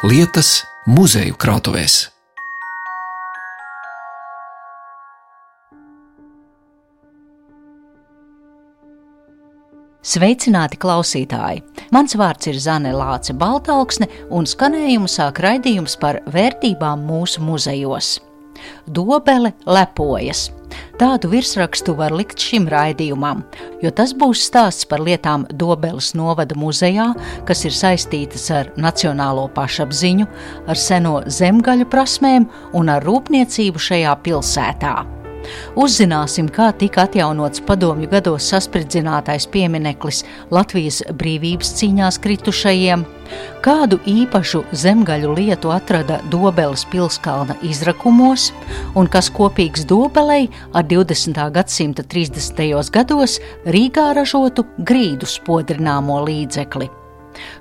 lietas 0.00 0.62
muzeju 0.88 1.34
krātuvēs. 1.36 2.06
Sveicināti 10.00 10.78
klausītāji! 10.80 11.60
Mans 11.92 12.16
vārds 12.16 12.48
ir 12.48 12.56
Zane 12.56 12.94
Lāce 12.96 13.36
Baltāksne, 13.36 14.08
un 14.32 14.48
skanējumu 14.48 15.10
sāk 15.10 15.42
raidījums 15.44 15.98
par 16.00 16.22
vērtībām 16.32 17.04
mūsu 17.04 17.44
muzejos. 17.44 18.14
Dobele 18.88 19.52
lepojas. 19.68 20.48
Tādu 21.00 21.30
virsrakstu 21.32 21.94
var 21.98 22.14
likt 22.16 22.40
šim 22.40 22.68
raidījumam, 22.70 23.44
jo 23.82 23.92
tas 23.94 24.12
būs 24.16 24.42
stāsts 24.48 24.88
par 24.88 25.02
lietām 25.04 25.46
Dobeles 25.50 26.12
novada 26.18 26.56
muzejā, 26.58 27.10
kas 27.48 27.64
ir 27.68 27.76
saistītas 27.76 28.48
ar 28.54 28.72
nacionālo 28.80 29.48
pašapziņu, 29.56 30.28
ar 30.68 30.80
seno 30.88 31.20
zemgaļu 31.26 31.88
prasmēm 31.90 32.50
un 32.76 32.92
ar 32.92 33.06
rūpniecību 33.06 33.88
šajā 33.90 34.18
pilsētā. 34.26 35.19
Uzzināsim, 35.78 36.48
kā 36.50 36.70
tika 36.76 37.06
atjaunots 37.06 37.62
padomju 37.66 38.08
gados 38.10 38.48
saspridzinātais 38.50 39.46
piemineklis 39.50 40.24
Latvijas 40.50 41.00
brīvības 41.16 41.72
cīņās 41.78 42.20
kritušajiem, 42.24 43.04
kādu 43.64 44.00
īpašu 44.10 44.64
zemgaļu 44.82 45.34
lietu 45.38 45.72
atrada 45.74 46.20
Dobeles 46.32 46.84
pilskalna 46.92 47.56
izrakumos, 47.66 48.50
un 48.94 49.08
kas 49.10 49.30
kopīgs 49.32 49.86
Dobelei 49.88 50.48
ar 50.74 50.86
20. 50.90 51.42
gadsimta 51.54 52.02
30. 52.02 52.64
gados 52.92 53.40
Rīgā 53.66 54.10
ražotu 54.18 54.66
grīdu 54.78 55.28
spodrināmo 55.30 56.22
līdzekli. 56.26 56.99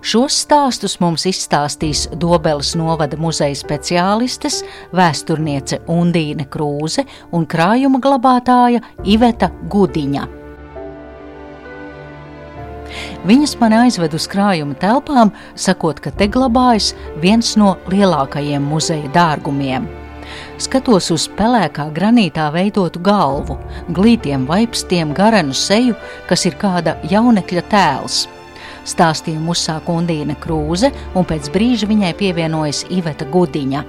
Šos 0.02 0.38
stāstus 0.46 0.98
mums 1.02 1.26
izstāstīs 1.30 2.08
Dobeles 2.18 2.74
novada 2.80 3.20
muzeja 3.20 3.58
speciālistes, 3.58 4.64
vēsturniece 4.96 5.82
Undīne 5.92 6.48
Krūze 6.50 7.06
un 7.36 7.46
krājuma 7.50 8.02
glabātāja 8.04 8.82
Iveta 9.06 9.52
Gudiņa. 9.70 10.28
Viņas 13.30 13.56
mani 13.60 13.78
aizved 13.84 14.16
uz 14.18 14.26
krājuma 14.32 14.74
telpām, 14.82 15.34
sakot, 15.54 16.00
ka 16.02 16.12
te 16.16 16.26
glabājas 16.32 16.94
viens 17.22 17.54
no 17.60 17.76
lielākajiem 17.92 18.66
muzeja 18.66 19.12
dārgumiem. 19.14 19.86
Skatos 20.62 21.10
uz 21.14 21.26
pelēkā 21.38 21.88
granītā 21.94 22.50
veidotu 22.54 23.02
galvu, 23.04 23.58
glītiem 23.94 24.46
vaipstiem, 24.50 25.14
garenu 25.18 25.56
seju, 25.58 25.96
kas 26.30 26.46
ir 26.50 26.58
kāda 26.62 26.98
jaunekļa 27.12 27.66
tēls. 27.72 28.26
Stāstījumu 28.90 29.54
uzsāka 29.54 29.94
Undīna 29.94 30.34
Krūze, 30.42 30.90
un 31.14 31.28
pēc 31.30 31.52
brīža 31.54 31.90
viņai 31.90 32.14
pievienojas 32.18 32.86
Iveta 32.90 33.28
Gudiņa. 33.30 33.84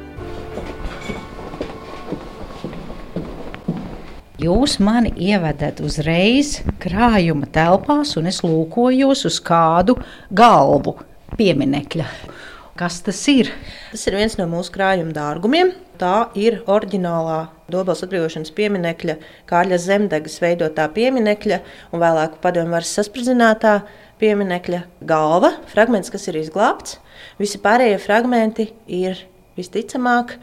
Jūs 4.41 4.79
mani 4.81 5.11
ievedat 5.21 5.83
uzreiz 5.85 6.59
krājuma 6.81 7.49
telpās, 7.53 8.15
un 8.17 8.29
es 8.31 8.41
lūkojos 8.41 9.27
uz 9.29 9.37
kādu 9.45 9.99
galvu 10.33 10.95
pieminekļa. 11.37 12.07
Kas 12.81 13.03
tas 13.05 13.21
ir? 13.29 13.51
Tas 13.91 14.07
ir 14.09 14.17
viens 14.17 14.39
no 14.41 14.47
mūsu 14.49 14.73
krājuma 14.73 15.13
dārgumiem. 15.13 15.75
Tā 16.01 16.31
ir 16.41 16.63
oriģinālā 16.65 17.51
Dobeles 17.69 18.01
atbrīvošanas 18.07 18.55
pieminiekļa, 18.57 19.19
Kārļa 19.51 19.79
Zemdegas 19.85 20.39
veidotā 20.41 20.87
pieminiekļa 20.95 21.59
un 21.93 22.01
vēlāk 22.01 22.39
padomju 22.41 22.73
varas 22.73 22.95
saspridzinātā 22.97 23.75
pieminiekļa 24.21 24.85
galva, 25.09 25.55
fragments, 25.73 26.13
kas 26.13 26.29
ir 26.31 26.39
izglābts. 26.41 26.99
Visi 27.41 27.61
pārējie 27.63 27.99
fragmenti 28.03 28.71
ir 28.87 29.25
visticamāk 29.59 30.37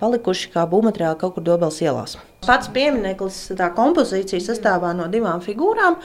palikuši 0.00 0.50
kā 0.54 0.64
būvmateriāli 0.68 1.20
kaut 1.20 1.36
kur 1.36 1.44
Dobeles 1.44 1.80
ielās. 1.84 2.16
Pats 2.46 2.70
piemineklis, 2.72 3.38
tā 3.58 3.68
kompozīcija 3.76 4.40
sastāvā 4.40 4.94
no 4.96 5.10
divām 5.12 5.42
figūrām. 5.44 5.98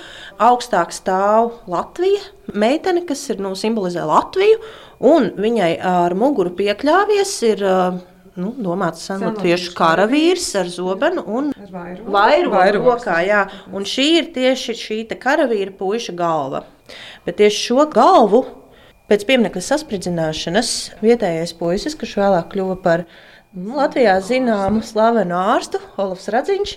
Augstāk 0.43 0.91
stāv 0.91 1.53
Latvija, 1.71 2.19
meitene, 2.51 3.05
kas 3.07 3.23
ir, 3.31 3.39
nu, 3.43 3.53
simbolizē 3.55 4.03
Latviju, 4.09 4.59
un 5.07 5.31
viņai 5.39 5.71
ar 5.79 6.15
muguru 6.19 6.51
piekļāvies 6.59 7.33
ir 7.53 7.63
nu, 8.35 8.51
domāts 8.59 9.07
senlatviešu 9.07 9.71
karavīrs 9.77 10.49
ar 10.59 10.69
zobenu 10.71 11.23
un 11.23 11.51
vairu 12.51 12.83
rokā. 12.83 13.21
Jā. 13.23 13.45
Un 13.71 13.87
šī 13.87 14.07
ir 14.19 14.31
tieši 14.35 14.79
šī 14.81 15.01
karavīra 15.15 15.71
puiša 15.79 16.19
galva. 16.19 16.65
Bet 17.25 17.39
tieši 17.39 17.61
šo 17.69 17.85
galvu 17.93 18.43
pēc 19.09 19.25
pieminiekta 19.27 19.61
saspridzināšanas 19.61 20.69
vietējais 21.05 21.55
puisis, 21.59 21.97
kurš 21.97 22.17
vēlāk 22.21 22.51
kļuva 22.53 22.77
par 22.83 23.05
nu, 23.53 23.75
Latvijā 23.77 24.15
zināmu 24.25 24.83
slavenu 24.85 25.37
ārstu, 25.37 25.81
Olofs 26.01 26.29
Radziņš, 26.33 26.75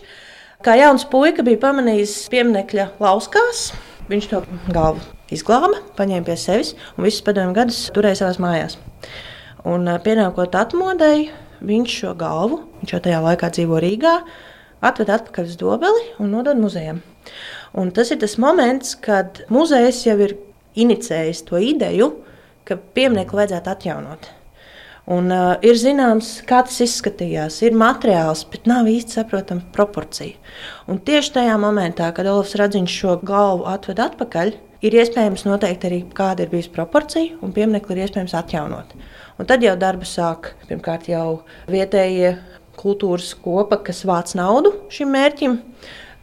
kā 0.65 0.77
jauns 0.81 1.07
puika 1.09 1.45
bija 1.47 1.61
pamanījis 1.69 2.17
pieminiekļa 2.33 2.91
lauskās. 3.03 3.71
Viņš 4.09 4.29
to 4.31 4.43
galvu 4.73 5.03
izglāba, 5.35 5.83
paņēma 5.99 6.25
pie 6.25 6.37
sevis 6.41 6.73
un 6.97 7.05
visus 7.05 7.25
padomju 7.25 7.57
gadus 7.57 7.83
turēja 7.93 8.23
savās 8.23 8.41
mājās. 8.41 8.79
Un 9.69 9.85
pienākot 10.05 10.55
atmodēji, 10.57 11.29
viņš 11.69 11.97
šo 12.03 12.15
galvu, 12.17 12.63
viņš 12.81 12.95
jau 12.95 13.03
tajā 13.05 13.19
laikā 13.25 13.51
dzīvo 13.53 13.81
Rīgā, 13.85 14.15
atved 14.81 15.13
atpakaļ 15.13 15.51
uz 15.51 15.59
dobeli 15.61 16.05
un 16.23 16.33
nodod 16.33 16.61
muzejam. 16.61 17.03
Un 17.77 17.93
tas 17.95 18.11
ir 18.15 18.21
tas 18.23 18.39
moments, 18.41 18.95
kad 19.05 19.43
muzejs 19.53 20.05
jau 20.07 20.17
ir 20.25 20.39
inicējis 20.79 21.45
to 21.49 21.61
ideju, 21.61 22.13
ka 22.69 22.79
pieminiektu 22.97 23.39
vajadzētu 23.39 23.73
atjaunot. 23.73 24.29
Un, 25.09 25.31
uh, 25.33 25.55
ir 25.65 25.79
zināms, 25.81 26.35
kā 26.45 26.61
tas 26.69 26.83
izskatījās. 26.85 27.63
Ir 27.65 27.77
materiāls, 27.81 28.43
bet 28.53 28.67
nav 28.69 28.89
īsti 28.93 29.17
saprotama 29.17 29.65
proporcija. 29.73 30.37
Un 30.85 31.01
tieši 31.01 31.33
tajā 31.39 31.55
momentā, 31.61 32.11
kad 32.13 32.29
Olofs 32.29 32.53
Radziņš 32.61 32.97
šo 33.01 33.15
galvu 33.25 33.65
atved 33.73 34.03
atpakaļ, 34.05 34.53
ir 34.85 34.97
iespējams 35.01 35.47
noteikt 35.49 35.87
arī, 35.89 36.03
kāda 36.13 36.45
ir 36.45 36.53
bijusi 36.53 36.75
proporcija, 36.75 37.39
un 37.41 37.55
pieminiektu 37.57 37.97
ir 37.97 38.05
iespējams 38.05 38.37
atjaunot. 38.37 38.93
Un 39.41 39.49
tad 39.49 39.65
jau 39.65 39.73
darbu 39.81 40.05
sāk 40.09 40.53
pirmkārt 40.69 41.09
jau 41.09 41.41
vietējie 41.73 42.35
kultūras 42.79 43.33
kopa, 43.43 43.81
kas 43.89 44.05
vāc 44.07 44.35
naudu 44.39 44.75
šim 44.93 45.11
mērķim, 45.15 45.57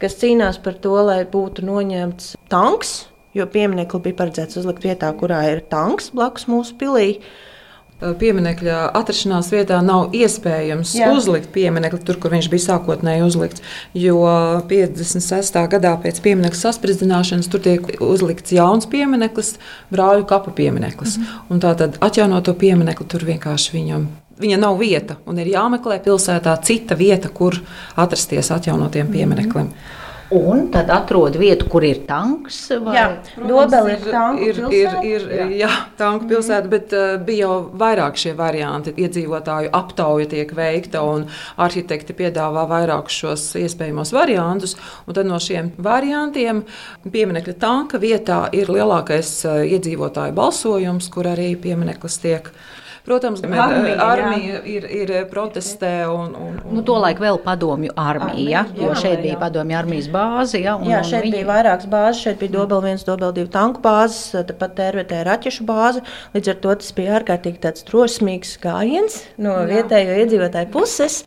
kas 0.02 0.18
cīnās 0.20 0.60
par 0.62 0.78
to, 0.82 0.94
lai 1.08 1.22
būtu 1.28 1.64
noņemts 1.66 2.34
tanks, 2.52 2.94
jo 3.36 3.46
pieminiekli 3.50 4.02
bija 4.08 4.20
paredzēts 4.22 4.60
uzlikt 4.60 4.86
vietā, 4.86 5.10
kurā 5.18 5.42
ir 5.52 5.66
tanks 5.72 6.12
blakus 6.14 6.48
mūsu 6.50 6.76
pilī. 6.80 7.10
Pieminekļa 7.96 8.90
atrašanās 8.98 9.46
vietā 9.54 9.78
nav 9.80 10.12
iespējams 10.12 10.90
Jā. 10.98 11.06
uzlikt 11.16 11.48
pieminekli 11.54 12.02
tur, 12.04 12.18
kur 12.20 12.34
viņš 12.34 12.50
bija 12.52 12.64
sākotnēji 12.66 13.24
uzlikts. 13.24 13.64
Jo 13.96 14.18
56. 14.68 15.56
gadā 15.72 15.94
pēc 16.02 16.20
pieminiekta 16.26 16.60
saspridzināšanas 16.60 17.48
tur 17.48 17.64
tiek 17.64 17.88
uzlikts 18.04 18.52
jauns 18.52 18.84
piemineklis, 18.92 19.54
brāļu 19.88 20.28
kapa 20.28 20.52
piemineklis. 20.52 21.16
Mm 21.16 21.24
-hmm. 21.24 21.64
Tātad 21.64 21.96
atjaunot 22.04 22.44
to 22.44 22.54
pieminekli 22.54 23.08
tur 23.08 23.24
vienkārši 23.24 23.72
viņam. 23.78 24.08
Viņa 24.36 24.58
nav 24.60 24.76
vieta, 24.80 25.16
un 25.24 25.38
ir 25.40 25.48
jāmeklē 25.48 26.00
pilsētā 26.04 26.56
cita 26.66 26.96
vieta, 26.98 27.30
kur 27.32 27.56
atrasties 27.96 28.50
atjaunotiem 28.52 29.08
piemineklim. 29.12 29.70
Mm. 29.70 30.02
Un 30.30 30.64
tad 30.74 30.88
atrod 30.90 31.36
vietu, 31.38 31.68
kur 31.70 31.84
ir 31.86 32.00
tanks. 32.06 32.56
Vai? 32.82 32.96
Jā, 32.96 33.04
Dobeli 33.38 33.92
ir 33.94 34.06
tanku 34.10 34.42
ir, 34.42 34.56
pilsēta. 34.58 35.02
Ir, 35.06 35.26
ir, 35.26 35.26
jā. 35.30 35.44
jā, 35.60 35.68
tanku 36.00 36.26
pilsēta, 36.32 36.70
bet 36.70 36.94
uh, 36.98 37.12
bija 37.22 37.44
jau 37.44 37.58
vairāk 37.78 38.18
šie 38.18 38.32
varianti. 38.38 38.94
Iedzīvotāju 39.04 39.70
aptauja 39.76 40.26
tiek 40.32 40.50
veikta, 40.56 41.04
un 41.06 41.28
arhitekti 41.62 42.16
piedāvā 42.18 42.64
vairākus 42.72 43.20
šos 43.22 43.44
iespējamos 43.62 44.10
variantus. 44.16 44.74
Un 45.06 45.14
tad 45.14 45.30
no 45.30 45.38
šiem 45.42 45.70
variantiem 45.78 46.64
pieminekļa 47.06 47.54
tanka 47.62 48.02
vietā 48.02 48.48
ir 48.56 48.72
lielākais 48.74 49.30
uh, 49.46 49.62
iedzīvotāju 49.62 50.34
balsojums, 50.34 51.06
kur 51.14 51.30
arī 51.36 51.52
piemineklis 51.54 52.18
tiek 52.24 52.50
Protams, 53.06 53.42
armija, 53.46 53.96
armija 54.02 54.60
ir, 54.66 54.86
ir 54.90 55.10
protestē. 55.30 55.92
Un, 56.10 56.32
un, 56.34 56.56
un, 56.58 56.72
nu, 56.74 56.82
Tolaik 56.86 57.20
vēl 57.22 57.38
padomju 57.44 57.92
armija, 57.94 58.64
armija, 58.64 58.64
jo 58.74 58.90
jā, 58.90 58.96
šeit 59.04 59.22
bija 59.22 59.36
padomju 59.38 59.78
armijas 59.78 60.08
bāze. 60.10 60.58
Ja, 60.58 60.74
un, 60.74 60.88
jā, 60.90 61.04
šeit 61.06 61.20
un 61.20 61.28
viņi... 61.28 61.36
bija 61.36 61.48
vairākas 61.52 61.90
bāzes. 61.92 62.24
Šeit 62.26 62.42
bija 62.42 62.56
Dobel 62.56 62.82
1, 62.82 63.04
Dobel 63.06 63.36
2 63.38 63.46
tanku 63.54 63.84
bāzes, 63.84 64.34
tāpat 64.50 64.74
TRVT 64.80 65.22
raķešu 65.30 65.68
bāze. 65.68 66.02
Līdz 66.34 66.52
ar 66.52 66.60
to 66.66 66.76
tas 66.82 66.90
bija 66.98 67.14
ārkārtīgi 67.20 67.62
tāds 67.68 67.86
drosmīgs 67.86 68.56
gājiens 68.66 69.22
no 69.38 69.54
jā. 69.60 69.70
vietējo 69.76 70.20
iedzīvotāju 70.24 70.72
puses. 70.74 71.22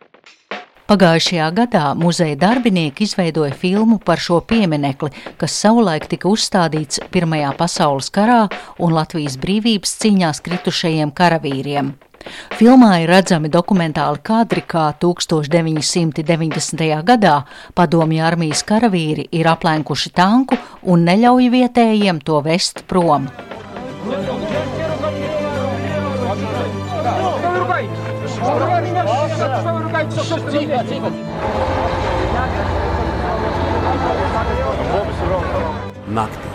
Pagājušajā 0.90 1.48
gadā 1.54 1.92
muzeja 1.94 2.34
darbinieki 2.42 3.04
izveidoja 3.06 3.54
filmu 3.54 4.00
par 4.02 4.18
šo 4.18 4.40
pieminekli, 4.42 5.12
kas 5.38 5.54
savulaik 5.62 6.08
tika 6.10 6.26
uzstādīts 6.32 7.04
Pirmajā 7.14 7.52
pasaules 7.60 8.10
karā 8.10 8.48
un 8.82 8.96
Latvijas 8.98 9.36
brīvības 9.38 9.94
cīņās 10.02 10.42
kritušajiem 10.48 11.12
karavīriem. 11.14 11.92
Filmā 12.58 13.04
ir 13.04 13.14
redzami 13.14 13.54
dokumentāli 13.54 14.18
kadri, 14.26 14.66
kā 14.66 14.90
1990. 15.06 16.90
gadā 17.06 17.36
padomju 17.78 18.26
armijas 18.26 18.66
karavīri 18.66 19.30
ir 19.30 19.46
aplenkuši 19.54 20.10
tanku 20.18 20.58
un 20.90 21.06
neļauj 21.06 21.54
vietējiem 21.54 22.26
to 22.26 22.42
vest 22.50 22.82
prom. 22.90 23.30
Naktī, 36.10 36.50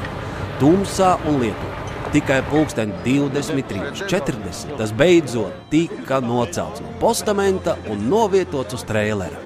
tumsā 0.61 1.15
un 1.31 1.39
lietu. 1.41 1.71
Tikai 2.13 2.43
pulksten 2.51 2.93
23.40. 3.07 4.77
Tas 4.77 4.93
beidzot 4.93 5.55
tika 5.73 6.21
nocelts 6.21 6.85
no 6.85 6.93
postamenta 7.01 7.79
un 7.89 8.05
novietots 8.11 8.77
uz 8.77 8.85
trēlera. 8.85 9.41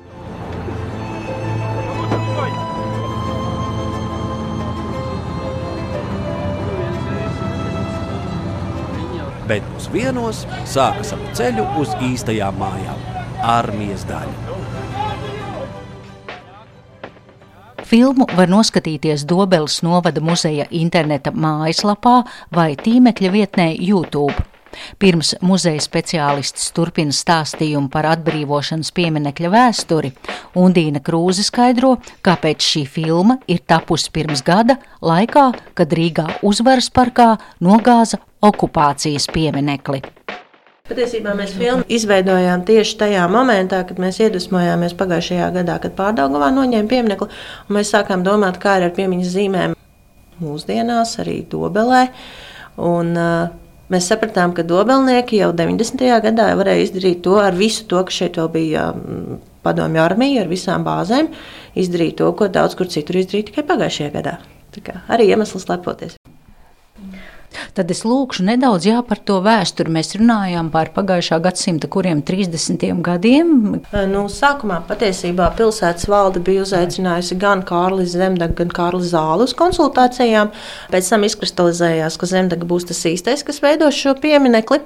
Bet 9.49 9.63
pusdienos 9.77 10.43
sāka 10.67 11.07
savu 11.07 11.31
ceļu 11.39 11.71
uz 11.81 11.95
īstajām 12.11 12.59
mājām- 12.61 13.07
armijas 13.43 14.05
daļa. 14.09 14.57
Filmu 17.89 18.27
var 18.37 18.51
noskatīties 18.53 19.25
Dobeles 19.25 19.79
novada 19.81 20.21
muzeja 20.21 20.67
interneta 20.77 21.33
mājaslapā 21.33 22.21
vai 22.53 22.75
tīmekļa 22.77 23.31
vietnē 23.33 23.71
YouTube. 23.81 24.37
Pirms 25.01 25.33
muzeja 25.41 25.81
speciālists 25.81 26.69
turpina 26.77 27.15
stāstījumu 27.17 27.89
par 27.93 28.11
atbrīvošanas 28.11 28.93
pieminekļa 28.95 29.53
vēsturi, 29.55 30.13
Undīna 30.61 31.01
Krūze 31.05 31.47
skaidro, 31.47 31.97
kāpēc 32.21 32.69
šī 32.75 32.85
filma 32.99 33.39
ir 33.49 33.65
tapusi 33.65 34.13
pirms 34.13 34.45
gada, 34.45 34.77
laikā, 35.01 35.49
kad 35.79 35.97
Rīgā 35.97 36.29
uzvaras 36.45 36.93
parkā 36.93 37.35
nogāza 37.65 38.21
okupācijas 38.45 39.31
pieminekli. 39.33 40.05
Patiesībā 40.89 41.35
mēs 41.37 41.53
filmu 41.53 41.85
izveidojām 41.93 42.63
tieši 42.69 42.97
tajā 43.03 43.27
momentā, 43.29 43.83
kad 43.85 44.01
mēs 44.01 44.23
iedvesmojāmies 44.25 44.97
pagājušajā 44.97 45.49
gadā, 45.59 45.77
kad 45.83 45.93
pārdagavā 45.99 46.49
noņēma 46.57 46.89
pieminiektu, 46.89 47.29
un 47.69 47.77
mēs 47.77 47.93
sākām 47.93 48.25
domāt, 48.25 48.57
kā 48.63 48.79
ir 48.79 48.89
ar 48.89 48.95
piemiņas 48.97 49.35
zīmēm 49.35 49.77
mūsdienās, 50.41 51.19
arī 51.21 51.43
Dobelē. 51.51 52.07
Un, 52.89 53.13
uh, 53.19 53.57
Mēs 53.89 54.05
sapratām, 54.11 54.53
ka 54.53 54.67
dobelnieki 54.69 55.39
jau 55.41 55.49
90. 55.57 56.03
gadā 56.21 56.51
varēja 56.59 56.85
izdarīt 56.85 57.23
to 57.25 57.39
ar 57.41 57.55
visu 57.57 57.87
to, 57.89 58.03
kas 58.05 58.19
šeit 58.21 58.37
vēl 58.37 58.51
bija 58.53 58.83
mm, 58.93 59.39
padomju 59.65 60.03
armija, 60.03 60.43
ar 60.43 60.51
visām 60.51 60.85
bāzēm, 60.85 61.31
izdarīt 61.73 62.19
to, 62.21 62.29
ko 62.37 62.51
daudz 62.53 62.77
kur 62.77 62.91
citur 62.93 63.17
izdarīja 63.23 63.49
tikai 63.49 63.65
pagājušajā 63.71 64.13
gadā. 64.19 64.35
Tā 64.77 64.85
kā 64.85 64.99
arī 65.09 65.31
iemesls 65.33 65.65
lepoties. 65.71 66.19
Tad 67.77 67.91
es 67.93 68.03
lūkšu 68.07 68.45
nedaudz 68.47 68.87
jā, 68.89 68.99
par 69.07 69.21
to 69.25 69.39
vēsturi. 69.45 69.93
Mēs 69.93 70.15
runājām 70.19 70.69
par 70.73 70.91
pagājušā 70.95 71.39
gadsimta 71.43 71.89
kuriem 71.91 72.21
30. 72.27 72.85
gadiem. 73.05 73.53
Nu, 74.11 74.25
sākumā 74.33 74.81
patiesībā 74.89 75.49
pilsētas 75.59 76.09
valde 76.11 76.43
bija 76.45 76.65
uzaicinājusi 76.67 77.39
gan 77.41 77.65
Kārli 77.69 78.07
Zemdagu, 78.09 78.57
gan 78.61 78.73
Kārli 78.75 79.09
Zālu 79.09 79.49
uz 79.49 79.57
konsultācijām. 79.59 80.53
Pēc 80.93 81.11
tam 81.13 81.27
izkristalizējās, 81.29 82.21
ka 82.21 82.31
Zemdaga 82.31 82.69
būs 82.69 82.89
tas 82.91 83.03
īstais, 83.09 83.45
kas 83.47 83.63
veidos 83.65 83.97
šo 83.97 84.15
pieminekli. 84.21 84.83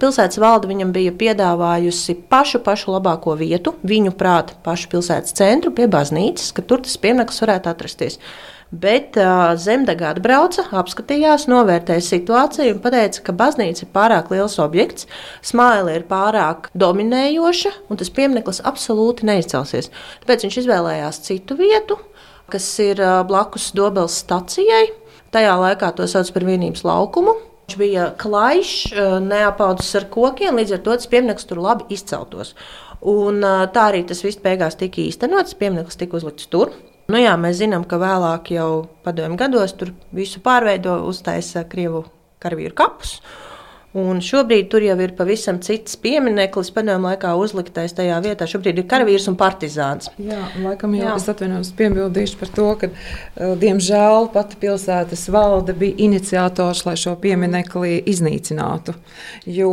Pilsētas 0.00 0.40
valde 0.40 0.70
viņam 0.70 0.94
bija 0.96 1.14
piedāvājusi 1.16 2.16
pašu, 2.30 2.62
pašu 2.64 2.96
labāko 2.96 3.36
vietu, 3.38 3.76
viņu 3.86 4.16
prātu, 4.18 4.56
pašu 4.64 4.90
pilsētas 4.94 5.36
centru 5.36 5.74
pie 5.76 5.90
baznīcas, 5.90 6.54
ka 6.56 6.64
tur 6.64 6.82
tas 6.86 6.96
piemineklis 7.00 7.44
varētu 7.44 7.70
atrasties. 7.70 8.18
Bet 8.70 9.16
uh, 9.18 9.56
Zemdega 9.58 10.12
atbrauca, 10.14 10.62
apskatījās, 10.78 11.48
novērtēja 11.50 12.04
situāciju 12.06 12.76
un 12.76 12.82
teica, 12.84 13.22
ka 13.26 13.32
baznīca 13.34 13.82
ir 13.82 13.88
pārāk 13.90 14.28
liels 14.30 14.54
objekts, 14.62 15.08
smāle 15.42 15.96
ir 15.98 16.04
pārāk 16.06 16.68
dominējoša 16.78 17.72
un 17.90 17.98
tas 17.98 18.12
piemineklis 18.14 18.62
absolūti 18.62 19.26
neizcelsies. 19.26 19.90
Tāpēc 20.22 20.46
viņš 20.46 20.58
izvēlējās 20.62 21.18
citu 21.26 21.56
vietu, 21.58 21.96
kas 22.50 22.68
ir 22.84 23.02
uh, 23.02 23.24
blakus 23.26 23.72
Dobeles 23.74 24.20
stacijai. 24.22 24.92
Tajā 25.34 25.56
laikā 25.58 25.90
to 25.98 26.06
sauc 26.10 26.30
par 26.30 26.46
vienības 26.46 26.84
laukumu. 26.86 27.34
Viņš 27.66 27.78
bija 27.78 28.06
klajš, 28.18 28.70
neapaudzis 29.22 29.98
ar 29.98 30.06
kokiem, 30.10 30.58
līdz 30.58 30.74
ar 30.74 30.80
to 30.86 30.94
tas 30.98 31.10
piemineklis 31.10 31.46
tur 31.46 31.60
labi 31.62 31.86
izceltos. 31.94 32.56
Un, 33.06 33.38
tā 33.74 33.84
arī 33.92 34.02
tas 34.06 34.22
viss 34.26 34.42
beigās 34.42 34.78
tika 34.78 34.98
īstenots. 35.04 35.54
Piemineklis 35.58 35.98
tika 35.98 36.18
uzlikts 36.18 36.50
tur. 36.50 36.74
Nu 37.10 37.18
jā, 37.18 37.34
mēs 37.40 37.58
zinām, 37.58 37.84
ka 37.88 37.98
vēlāk 37.98 38.52
jau 38.54 38.70
padomju 39.04 39.38
gados 39.40 39.74
tur 39.78 39.94
visu 40.14 40.42
pārveido, 40.44 41.00
uztaisa 41.10 41.64
Krievu 41.66 42.04
karavīru 42.42 42.76
kapus. 42.78 43.18
Un 43.90 44.20
šobrīd 44.22 44.68
tur 44.70 44.84
jau 44.86 44.94
ir 45.02 45.16
pavisam 45.18 45.56
cits 45.66 45.96
piemineklis, 45.98 46.68
padomju 46.70 47.08
laikā 47.08 47.32
uzliktais 47.34 47.96
tajā 47.98 48.20
vietā. 48.22 48.46
Šobrīd 48.46 48.78
ir 48.78 48.86
karavīrs 48.90 49.26
un 49.32 49.34
partizāns. 49.40 50.12
Jā, 50.22 50.44
laikam 50.62 50.94
jau 50.94 51.08
Jā. 51.08 51.16
es 51.18 51.26
atvainojos 51.32 51.72
piebildīšu 51.80 52.38
par 52.38 52.52
to, 52.54 52.68
ka, 52.78 52.90
diemžēl, 53.64 54.28
pati 54.36 54.60
pilsētas 54.62 55.26
valde 55.34 55.74
bija 55.80 55.98
iniciators, 56.06 56.84
lai 56.86 56.94
šo 57.02 57.16
pieminekli 57.18 57.96
iznīcinātu. 58.12 58.94
Jo 59.50 59.72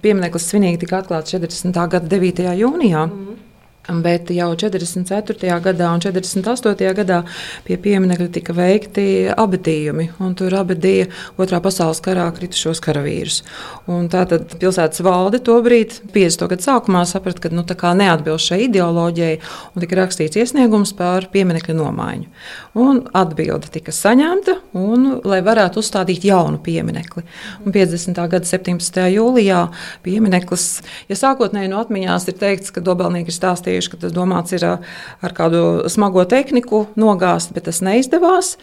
piemineklis 0.00 0.48
svinīgi 0.48 0.86
tika 0.86 1.02
atklāts 1.02 1.36
40. 1.36 1.76
gada 1.92 2.08
9. 2.16 2.48
jūnijā. 2.62 3.04
Mm. 3.04 3.37
Bet 3.88 4.28
jau 4.28 4.50
44. 4.52 5.48
gadā 5.64 5.86
un 5.96 6.02
48. 6.04 6.90
gadā 6.92 7.22
pie 7.64 7.78
pieminiekļa 7.80 8.26
tika 8.34 8.52
veikti 8.52 9.04
abadījumi, 9.32 10.10
un 10.20 10.34
tur 10.36 10.52
abadīja 10.58 11.06
Otrā 11.40 11.62
pasaules 11.64 12.02
karā 12.04 12.26
kritušos 12.36 12.82
karavīrus. 12.84 13.38
Tātad 14.12 14.58
pilsētas 14.60 15.00
valde 15.06 15.40
tobrīd, 15.40 15.94
50. 16.12 16.44
gadu 16.50 16.66
sākumā, 16.66 17.06
saprata, 17.08 17.46
ka 17.46 17.52
nu, 17.54 17.64
neatbilst 17.64 18.50
šai 18.50 18.58
ideoloģijai, 18.66 19.38
un 19.72 19.84
tika 19.84 20.00
rakstīts 20.02 20.36
iesniegums 20.36 20.92
par 20.98 21.30
pieminiekļa 21.32 21.78
nomaiņu. 21.78 22.28
Un 22.84 23.00
atbilde 23.16 23.72
tika 23.72 23.94
saņemta, 23.94 24.58
un, 24.76 25.08
lai 25.24 25.40
varētu 25.46 25.80
uzstādīt 25.80 26.28
jaunu 26.28 26.60
pieminekli. 26.60 27.24
Un 27.64 27.72
50. 27.72 28.20
gada 28.34 28.44
17. 28.44 29.00
jūlijā 29.16 29.64
piemineklis, 30.04 30.68
ja 31.08 31.16
sākotnēji 31.24 31.72
no 31.72 31.80
atmiņās 31.80 32.28
ir 32.28 32.38
teikts, 32.44 32.74
ka 32.74 32.84
Dobelnieki 32.84 33.32
ir 33.32 33.38
stāstījuši, 33.38 33.77
rakstījuši, 33.78 33.92
ka 33.92 34.00
tas 34.02 34.14
domāts 34.14 34.54
ir 34.56 34.64
ar 34.66 35.34
kādu 35.34 35.88
smago 35.88 36.24
tehniku 36.24 36.86
nogāzt, 36.96 37.54
bet 37.54 37.68
tas 37.68 37.80
neizdevās. 37.80 38.56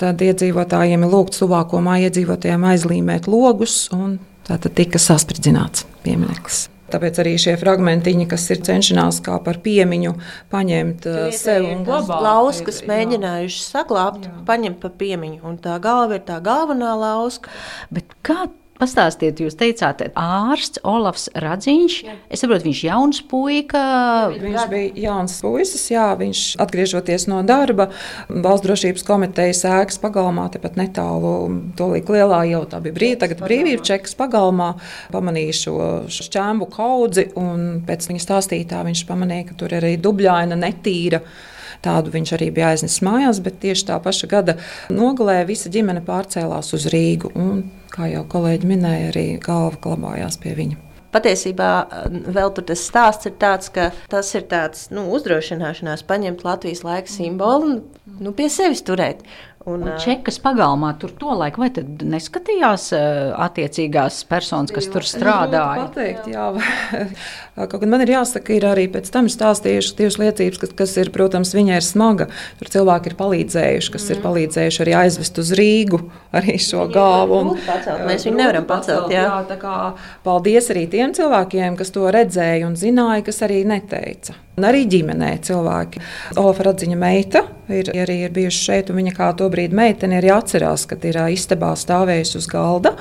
Tad 0.00 0.20
iedzīvotājiem 0.20 1.04
ir 1.04 1.12
lūgts 1.12 1.42
tuvāko 1.42 1.80
māju 1.82 2.08
iedzīvotājiem 2.08 2.64
aizlīmēt 2.72 3.28
logus, 3.28 3.88
un 3.92 4.18
tā 4.46 4.58
tad 4.58 4.74
tika 4.74 4.98
saspridzināts 4.98 5.86
piemineklis. 6.02 6.68
Tāpēc 6.92 7.22
arī 7.22 7.38
šie 7.40 7.54
fragmentiņi, 7.56 8.26
kas 8.28 8.50
ir 8.52 8.58
cenšanās 8.66 9.22
kā 9.24 9.38
par 9.40 9.62
piemiņu, 9.64 10.12
paņemt 10.52 11.06
sev 11.32 11.64
un 11.70 11.86
glabāt. 11.86 12.20
Lauskas 12.26 12.82
mēģinājuši 12.84 13.62
saglabāt, 13.64 14.26
paņemt 14.44 14.82
pa 14.82 14.90
piemiņu, 15.00 15.40
un 15.48 15.56
tā 15.62 15.78
galva 15.80 16.18
ir 16.18 16.26
tā 16.28 16.36
galvenā 16.44 16.92
lauska. 17.00 17.48
Bet 17.94 18.12
kā 18.26 18.44
Pastāstiet, 18.82 19.38
jūs 19.38 19.54
teicāt, 19.54 20.00
ārsts 20.18 20.80
Olafs 20.82 21.28
Radziņš. 21.38 21.98
Es 22.26 22.40
saprotu, 22.42 22.66
viņš 22.66 22.80
ir 22.80 22.88
jauns 22.88 23.20
puika. 23.30 23.82
Viņš 24.32 24.64
bija 24.72 25.04
jauns 25.04 25.36
puisis, 25.44 25.84
jā, 25.92 26.08
viņš 26.18 26.40
atgriežoties 26.64 27.28
no 27.30 27.44
darba 27.46 27.92
valsts 28.26 28.66
drošības 28.66 29.06
komitejas 29.06 29.62
ēkas 29.70 30.02
pagalmā, 30.02 30.48
tepat 30.50 30.80
netālu 30.80 31.36
tolīk 31.78 32.10
lielā 32.10 32.42
jau 32.50 32.64
tā 32.72 32.82
bija 32.82 32.98
brīva, 32.98 33.20
tagad 33.22 33.46
brīvība 33.46 33.86
čekas 33.86 34.18
pagalmā, 34.18 34.72
pamanīja 35.14 35.54
šo 35.60 35.78
šķēmu 36.18 36.70
kaudzi 36.74 37.28
un 37.38 37.84
pēc 37.86 38.10
viņa 38.10 38.26
stāstītā 38.26 38.82
viņš 38.90 39.06
pamanīja, 39.06 39.52
ka 39.52 39.60
tur 39.62 39.78
ir 39.78 39.86
arī 39.86 39.94
dubļaina 40.02 40.58
netīra. 40.58 41.22
Tādu 41.82 42.12
viņš 42.14 42.34
arī 42.36 42.50
bija 42.54 42.72
aiznesis 42.72 43.02
mājās, 43.02 43.42
bet 43.42 43.58
tieši 43.62 43.88
tā 43.90 43.98
paša 44.02 44.30
gada 44.30 44.56
nogalē 44.92 45.40
visa 45.48 45.72
ģimene 45.72 46.04
pārcēlās 46.06 46.72
uz 46.76 46.86
Rīgu. 46.92 47.32
Un, 47.34 47.66
kā 47.92 48.08
jau 48.12 48.22
kolēģi 48.30 48.70
minēja, 48.70 49.10
arī 49.12 49.26
galva 49.42 49.78
glabājās 49.82 50.38
pie 50.42 50.54
viņa. 50.58 50.80
Patiesībā 51.12 51.70
vēl 52.32 52.52
tur 52.56 52.64
tas 52.70 52.82
stāsts 52.88 53.28
ir 53.28 53.34
tāds, 53.40 53.68
ka 53.72 53.90
tas 54.08 54.30
ir 54.32 54.46
tāds 54.48 54.86
nu, 54.94 55.04
uzdrošināšanās 55.12 56.06
paņemt 56.08 56.44
Latvijas 56.46 56.80
laika 56.86 57.12
simbolu 57.12 57.68
un 57.68 57.74
nu, 58.22 58.32
pie 58.32 58.48
sevis 58.52 58.80
turēt. 58.86 59.20
Un, 59.62 59.84
un 59.86 59.94
Čekas 60.00 60.40
pagalmā 60.42 60.88
tur 60.98 61.12
to 61.14 61.34
laiku, 61.38 61.60
vai 61.62 61.68
tad 61.70 62.00
neskatījās 62.02 62.88
attiecīgās 63.38 64.16
personas, 64.26 64.72
kas 64.74 64.88
tur 64.90 65.06
strādāja? 65.06 65.84
Pateikt, 65.86 66.26
jā. 66.32 66.48
Kaut 67.70 67.76
gan 67.84 67.92
man 67.92 68.02
ir 68.02 68.10
jāsaka, 68.16 68.56
ir 68.56 68.66
arī 68.66 68.88
pēc 68.90 69.10
tam 69.14 69.28
stāstījuši 69.30 69.94
tieši 70.00 70.22
liecības, 70.24 70.60
kas, 70.64 70.74
kas 70.82 70.96
ir, 70.98 71.12
protams, 71.14 71.54
viņai 71.54 71.78
ir 71.78 71.86
smaga. 71.86 72.26
Tur 72.58 72.72
cilvēki 72.74 73.12
ir 73.12 73.16
palīdzējuši, 73.20 73.92
kas 73.94 74.08
mm. 74.08 74.16
ir 74.16 74.22
palīdzējuši 74.26 74.82
arī 74.86 74.96
aizvest 75.04 75.42
uz 75.44 75.54
Rīgu 75.60 76.02
arī 76.40 76.58
šo 76.58 76.88
galvu. 76.90 77.42
Un, 77.42 77.54
pacelt. 77.62 78.02
Mēs 78.08 78.26
viņu 78.26 78.40
nevaram 78.42 78.66
pacelt. 78.66 79.14
Jā. 79.14 79.28
Jā, 79.30 79.58
kā, 79.62 79.76
paldies 80.26 80.72
arī 80.74 80.88
tiem 80.90 81.14
cilvēkiem, 81.14 81.78
kas 81.78 81.94
to 81.94 82.10
redzēja 82.10 82.66
un 82.66 82.74
zināja, 82.80 83.28
kas 83.30 83.44
arī 83.46 83.62
neteica. 83.68 84.34
Un 84.52 84.66
arī 84.68 84.84
ģimenē 84.90 85.30
cilvēki. 85.46 86.02
Olafa 86.36 86.66
Radziņa 86.68 86.96
meita 87.00 87.46
ir 87.72 87.88
arī 87.96 88.18
ir 88.26 88.32
bijusi 88.36 88.66
šeit, 88.66 88.90
un 88.92 89.00
viņa 89.00 89.14
kā 89.16 89.30
to 89.38 89.48
brīdi 89.52 89.76
meitene 89.76 90.18
arī 90.20 90.32
atcerās, 90.34 90.84
kad 90.90 91.04
ir 91.08 91.16
istabā 91.32 91.72
stāvējusi 91.78 92.36
uz 92.42 92.48
galda. 92.52 92.96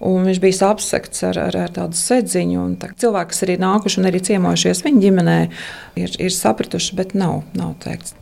Un 0.00 0.24
viņš 0.24 0.38
bija 0.40 0.68
apsekts 0.70 1.24
ar, 1.28 1.36
ar, 1.40 1.56
ar 1.66 1.72
tādu 1.76 1.96
sēdziņu. 1.96 2.62
Cilvēki, 3.00 3.32
kas 3.32 3.44
arī 3.44 3.58
nākuši 3.60 4.00
un 4.00 4.08
arī 4.08 4.22
ciemojušies 4.28 4.80
viņa 4.86 5.04
ģimenē, 5.04 5.36
ir, 6.00 6.16
ir 6.16 6.32
sapratuši, 6.32 6.96
bet 6.96 7.12
nav, 7.16 7.42
nav 7.56 7.74
teikts. 7.84 8.16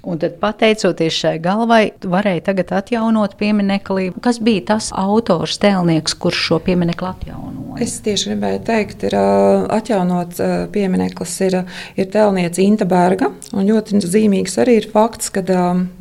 Un 0.00 0.16
tad, 0.20 0.38
pateicoties 0.40 1.12
šai 1.12 1.34
galvai, 1.44 1.90
varēja 2.00 2.46
tagad 2.48 2.72
atjaunot 2.78 3.36
pieminiekli. 3.40 4.14
Kas 4.24 4.40
bija 4.40 4.64
tas 4.72 4.88
autors, 4.96 5.60
tēlnieks, 5.60 6.16
kurš 6.16 6.46
šo 6.48 6.60
pieminekli 6.64 7.10
atjaunoja? 7.12 7.59
Es 7.80 7.94
tieši 8.04 8.28
gribēju 8.28 8.58
teikt, 8.68 9.04
ir 9.08 9.14
atjaunots 9.16 10.40
piemineklis, 10.74 11.32
ir, 11.46 11.54
ir 11.96 12.08
tēlniece 12.12 12.60
Inta 12.60 12.84
Berga. 12.88 13.30
Ļoti 13.56 14.02
zīmīgs 14.04 14.58
arī 14.60 14.74
ir 14.82 14.88
fakts, 14.92 15.30
ka, 15.32 15.40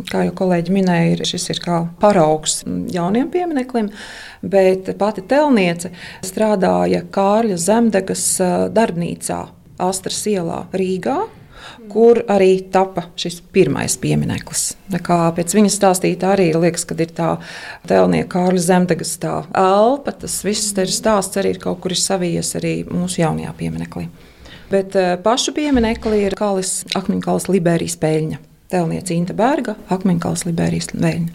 kā 0.09 0.25
jau 0.27 0.33
kolēģi 0.41 0.75
minēja, 0.75 1.29
šis 1.29 1.47
ir 1.53 1.63
kā 1.63 1.79
paraugs 2.01 2.61
jauniem 2.91 3.31
piemineklim. 3.31 3.93
Bet 4.43 4.91
pati 4.99 5.23
tēlniece 5.23 5.93
strādāja 6.27 7.05
Kārļa 7.15 7.59
Zemdegas 7.63 8.27
darbnīcā 8.75 9.45
Astras 9.79 10.25
ielā 10.27 10.65
Rīgā 10.75 11.21
kur 11.89 12.21
arī 12.31 12.51
tapa 12.71 13.07
šis 13.19 13.39
pirmais 13.53 13.97
piemineklis. 14.01 14.63
Pēc 14.89 15.55
viņas 15.57 15.77
stāstīta, 15.79 16.33
arī 16.35 16.51
liekas, 16.55 16.85
ka 16.89 16.97
ir 16.99 17.13
tā 17.15 17.29
tēlnieka 17.89 18.29
Kārļa 18.33 18.65
Zemdegas 18.65 19.15
tā 19.21 19.35
elpa. 19.57 20.13
Tas 20.23 20.39
viss 20.45 20.73
ir 20.77 20.91
stāsts 20.93 21.39
arī 21.39 21.55
ir 21.55 21.61
kaut 21.63 21.81
kur 21.83 21.95
ir 21.95 22.01
savijies 22.01 22.55
arī 22.59 22.73
mūsu 22.89 23.23
jaunajā 23.23 23.55
pieminekli. 23.59 24.07
Bet 24.69 24.93
uh, 24.97 25.15
pašu 25.23 25.55
pieminekli 25.57 26.21
ir 26.27 26.37
Kalis 26.37 26.83
Akmeņkalas 26.97 27.49
Liberijas 27.49 27.97
peļņa. 28.01 28.37
Tēlniece 28.69 29.15
Inta 29.17 29.33
Berga, 29.33 29.73
Akmeņkalas 29.89 30.45
Liberijas 30.45 30.91
peļņa. 30.93 31.33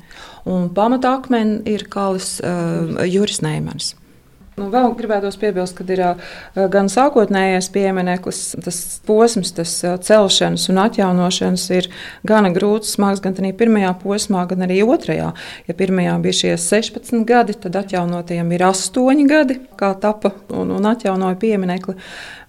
Un 0.55 0.69
pamata 0.77 1.17
akmeni 1.19 1.63
ir 1.73 1.89
Kalis 1.91 2.37
uh, 2.45 3.03
Juris 3.11 3.41
Neimans. 3.43 3.95
Nu, 4.55 4.69
vēl 4.71 4.93
gribētos 4.95 5.35
piebilst, 5.41 5.75
ka 5.75 5.85
ir 5.91 6.01
gan 6.71 6.87
sākotnējais 6.93 7.67
piemineklis, 7.75 8.43
tas 8.63 8.77
posms, 9.07 9.51
tas 9.57 9.73
celšanas 10.07 10.69
un 10.71 10.79
atjaunošanas 10.85 11.65
ir 11.75 11.89
gana 12.23 12.53
grūts, 12.55 12.93
smags 12.95 13.23
gan 13.25 13.35
pirmajā 13.35 13.91
posmā, 13.99 14.45
gan 14.47 14.63
arī 14.69 14.79
otrajā. 14.87 15.33
Ja 15.67 15.75
pirmajā 15.75 16.15
bija 16.23 16.39
šie 16.39 16.55
16 16.63 17.27
gadi, 17.27 17.59
tad 17.67 17.81
atjaunotajiem 17.83 18.55
ir 18.55 18.67
8 18.71 19.27
gadi, 19.27 19.59
kā 19.75 19.91
tapa 19.99 20.31
un, 20.55 20.71
un 20.79 20.87
atjaunoja 20.93 21.41
pieminekli. 21.43 21.99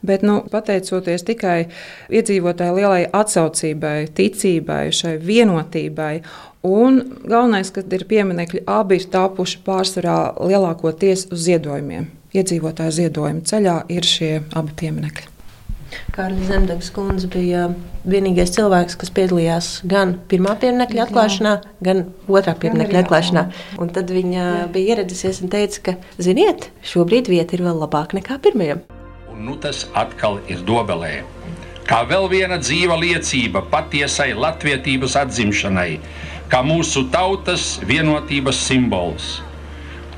Bet, 0.05 0.25
nu, 0.25 0.41
pateicoties 0.51 1.25
tikai 1.27 1.59
iedzīvotāju 2.13 2.79
lielai 2.79 3.05
atsaucībai, 3.09 3.97
ticībai, 4.17 4.83
šai 4.93 5.15
vienotībai 5.23 6.13
Un 6.65 6.97
galvenais, 7.29 7.69
ka 7.69 7.83
ir 7.93 8.07
pieminekļi, 8.09 8.63
abi 8.65 8.97
ir 8.97 9.05
tapuši 9.13 9.59
pārsvarā 9.67 10.17
lielākoties 10.49 11.27
uz 11.29 11.43
ziedojumiem. 11.45 12.07
Iedzīvotāju 12.35 12.95
ziedojumu 12.95 13.45
ceļā 13.45 13.75
ir 13.93 14.07
šie 14.09 14.31
abi 14.57 14.73
pieminekļi. 14.81 15.29
Kārlis 16.15 16.49
Zemdegs 16.49 16.89
kundze 16.95 17.29
bija 17.31 17.67
vienīgais 18.09 18.55
cilvēks, 18.57 18.97
kas 18.99 19.13
piedalījās 19.15 19.69
gan 19.87 20.17
pirmā 20.31 20.57
pieminiekļa 20.59 21.05
atklāšanā, 21.05 21.53
gan 21.85 22.03
otrā 22.25 22.57
pieminiekļa 22.65 23.05
atklāšanā. 23.05 23.47
Un 23.79 23.93
tad 23.95 24.11
viņa 24.11 24.41
jā. 24.41 24.59
bija 24.73 24.97
ieradusies 24.97 25.45
un 25.45 25.53
teica, 25.53 25.85
ka, 25.85 25.97
ziniet, 26.17 26.71
šobrīd 26.83 27.29
vieta 27.31 27.59
ir 27.59 27.67
vēl 27.69 27.85
labāka 27.85 28.17
nekā 28.17 28.41
pirmajam. 28.41 28.83
Un 29.35 29.43
nu 29.43 29.59
tas 29.59 29.83
atkal 29.91 30.37
ir 30.47 30.63
dobelē. 30.63 31.27
Kā 31.83 32.07
vēl 32.07 32.31
viena 32.31 32.55
dzīva 32.55 32.95
liecība 32.95 33.67
patiesai 33.67 34.31
latvietības 34.31 35.19
atzimšanai, 35.19 35.99
kā 36.47 36.63
mūsu 36.63 37.11
tautas 37.11 37.83
vienotības 37.83 38.55
simbols. 38.63 39.43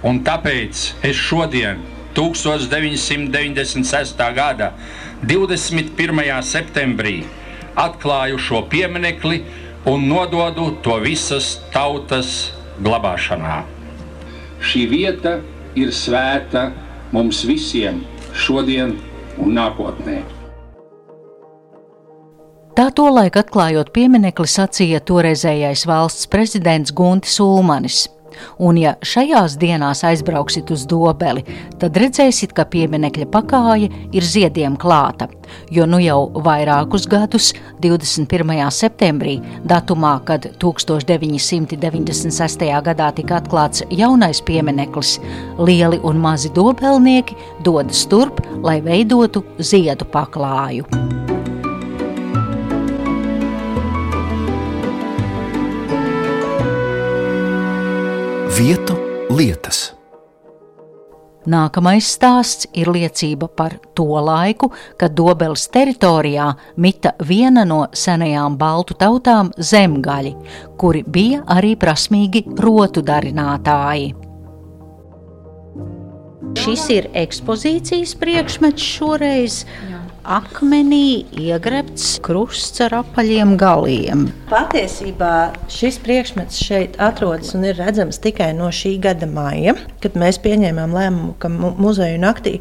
Un 0.06 0.22
tāpēc 0.28 1.02
es 1.10 1.18
šodien, 1.18 1.82
1996. 2.14 4.22
gada 4.38 4.78
21. 5.26 5.98
septembrī, 6.46 7.26
atklāju 7.74 8.38
šo 8.38 8.70
pieminekli 8.70 9.42
un 9.90 10.06
nododu 10.12 10.78
to 10.86 11.02
visas 11.02 11.58
tautas 11.74 12.54
glabāšanā. 12.86 13.66
Šī 14.62 14.86
vieta 14.94 15.42
ir 15.74 15.90
svēta 15.90 16.70
mums 17.18 17.42
visiem 17.50 18.06
šodien 18.38 18.96
un 19.41 19.56
nākotnē. 19.58 20.22
Tā 22.77 22.91
tolaik 22.94 23.39
atklājot 23.41 23.89
pieminekli 23.89 24.46
sacīja 24.46 25.01
toreizējais 25.01 25.88
valsts 25.89 26.29
prezidents 26.29 26.94
Guntis 26.94 27.39
Ulmanis. 27.41 28.03
Un, 28.60 28.77
ja 28.82 28.96
šajās 29.01 29.58
dienās 29.62 30.03
aizbrauksit 30.08 30.72
uz 30.74 30.86
dobeli, 30.89 31.44
tad 31.82 31.98
redzēsiet, 31.98 32.53
ka 32.58 32.65
pieminekļa 32.70 33.25
pakāja 33.34 33.89
ir 34.12 34.24
ziediem 34.24 34.77
klāta. 34.79 35.27
Jo 35.72 35.86
nu 35.88 36.00
jau 36.03 36.32
vairākus 36.44 37.08
gadus, 37.10 37.53
21. 37.84 38.72
septembrī, 38.74 39.41
datumā, 39.67 40.22
kad 40.27 40.48
1996. 40.60 42.82
gadā 42.89 43.12
tika 43.15 43.36
atklāts 43.41 43.84
jaunais 43.89 44.41
piemineklis, 44.41 45.20
lieli 45.60 46.00
un 46.03 46.17
mazi 46.22 46.50
dobelnieki 46.56 47.36
dodas 47.63 48.08
turp, 48.10 48.41
lai 48.63 48.82
veidotu 48.84 49.44
ziedu 49.60 50.06
paklāju. 50.12 51.37
Vietu 58.58 58.96
lietas. 59.30 59.92
Nākamais 61.46 62.08
stāsts 62.10 62.66
ir 62.74 62.90
liecība 62.90 63.46
par 63.54 63.76
to 63.94 64.08
laiku, 64.18 64.72
kad 64.98 65.14
Dobeles 65.14 65.68
teritorijā 65.70 66.48
mita 66.82 67.12
viena 67.22 67.68
no 67.70 67.84
senajām 67.94 68.58
baltu 68.58 68.98
tautām- 68.98 69.52
zemgaļi, 69.72 70.34
kuri 70.76 71.04
bija 71.04 71.44
arī 71.46 71.76
prasmīgi 71.78 72.48
rotu 72.58 73.06
darinātāji. 73.06 74.16
Šis 76.58 76.90
ir 76.90 77.12
ekspozīcijas 77.14 78.18
priekšmets 78.18 78.82
šoreiz. 78.82 79.66
Jā 79.92 80.07
akmenī 80.27 81.24
iegrebts 81.39 82.17
krusts 82.25 82.81
ar 82.84 82.98
apaļiem 83.00 83.53
galiem. 83.60 84.25
Patiesībā 84.51 85.53
šis 85.72 86.00
priekšmets 86.03 86.60
šeit 86.67 86.98
atrodas 87.01 87.53
un 87.55 87.63
ir 87.69 87.79
redzams 87.79 88.19
tikai 88.24 88.50
no 88.57 88.67
šī 88.74 88.98
gada 89.03 89.29
maija, 89.31 89.77
kad 90.03 90.17
mēs 90.19 90.41
pieņēmām 90.43 90.96
lēmumu, 90.98 91.36
ka 91.39 91.51
muzeju 91.51 92.19
naktī 92.19 92.57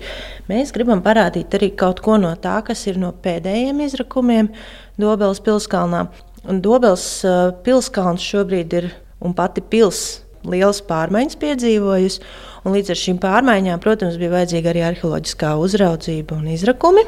mēs 0.51 0.71
gribam 0.77 1.03
parādīt 1.03 1.59
arī 1.59 1.73
kaut 1.75 2.05
ko 2.05 2.21
no 2.23 2.31
tā, 2.39 2.61
kas 2.67 2.87
ir 2.87 3.01
no 3.03 3.11
pēdējiem 3.25 3.83
izrakumiem 3.89 4.53
Dobeles 5.01 5.43
pilskalnā. 5.45 6.07
Un 6.47 6.63
Dobeles 6.63 7.09
pilskalns 7.67 8.23
šobrīd 8.23 8.79
ir 8.79 8.93
un 9.19 9.35
pati 9.35 9.65
pilsēta 9.65 10.25
lielas 10.47 10.83
pārmaiņas 10.87 11.39
piedzīvojusi. 11.43 12.23
Līdz 12.67 12.93
ar 12.93 12.99
šīm 12.99 13.19
pārmaiņām, 13.23 13.83
protams, 13.83 14.19
bija 14.19 14.33
vajadzīga 14.33 14.73
arī 14.73 14.83
arheoloģiskā 14.89 15.53
uzraudzība 15.63 16.39
un 16.39 16.49
izrakumi. 16.55 17.05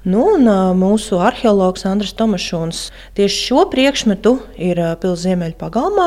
Nu, 0.00 0.22
un, 0.32 0.46
mūsu 0.80 1.18
arheologs 1.20 1.82
Andris 1.84 2.14
Tomašons 2.16 2.86
tieši 3.18 3.40
šo 3.50 3.64
priekšmetu 3.68 4.30
ir 4.56 4.78
pilsētas 5.02 5.24
ziemeļu 5.26 5.56
pagalmā 5.60 6.06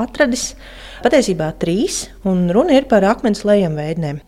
atradis. 0.00 0.54
Patiesībā 1.04 1.50
trīs, 1.60 2.06
un 2.24 2.46
runa 2.56 2.78
ir 2.78 2.86
par 2.88 3.04
akmens 3.04 3.44
lejam 3.44 3.76
veidnēm. 3.76 4.22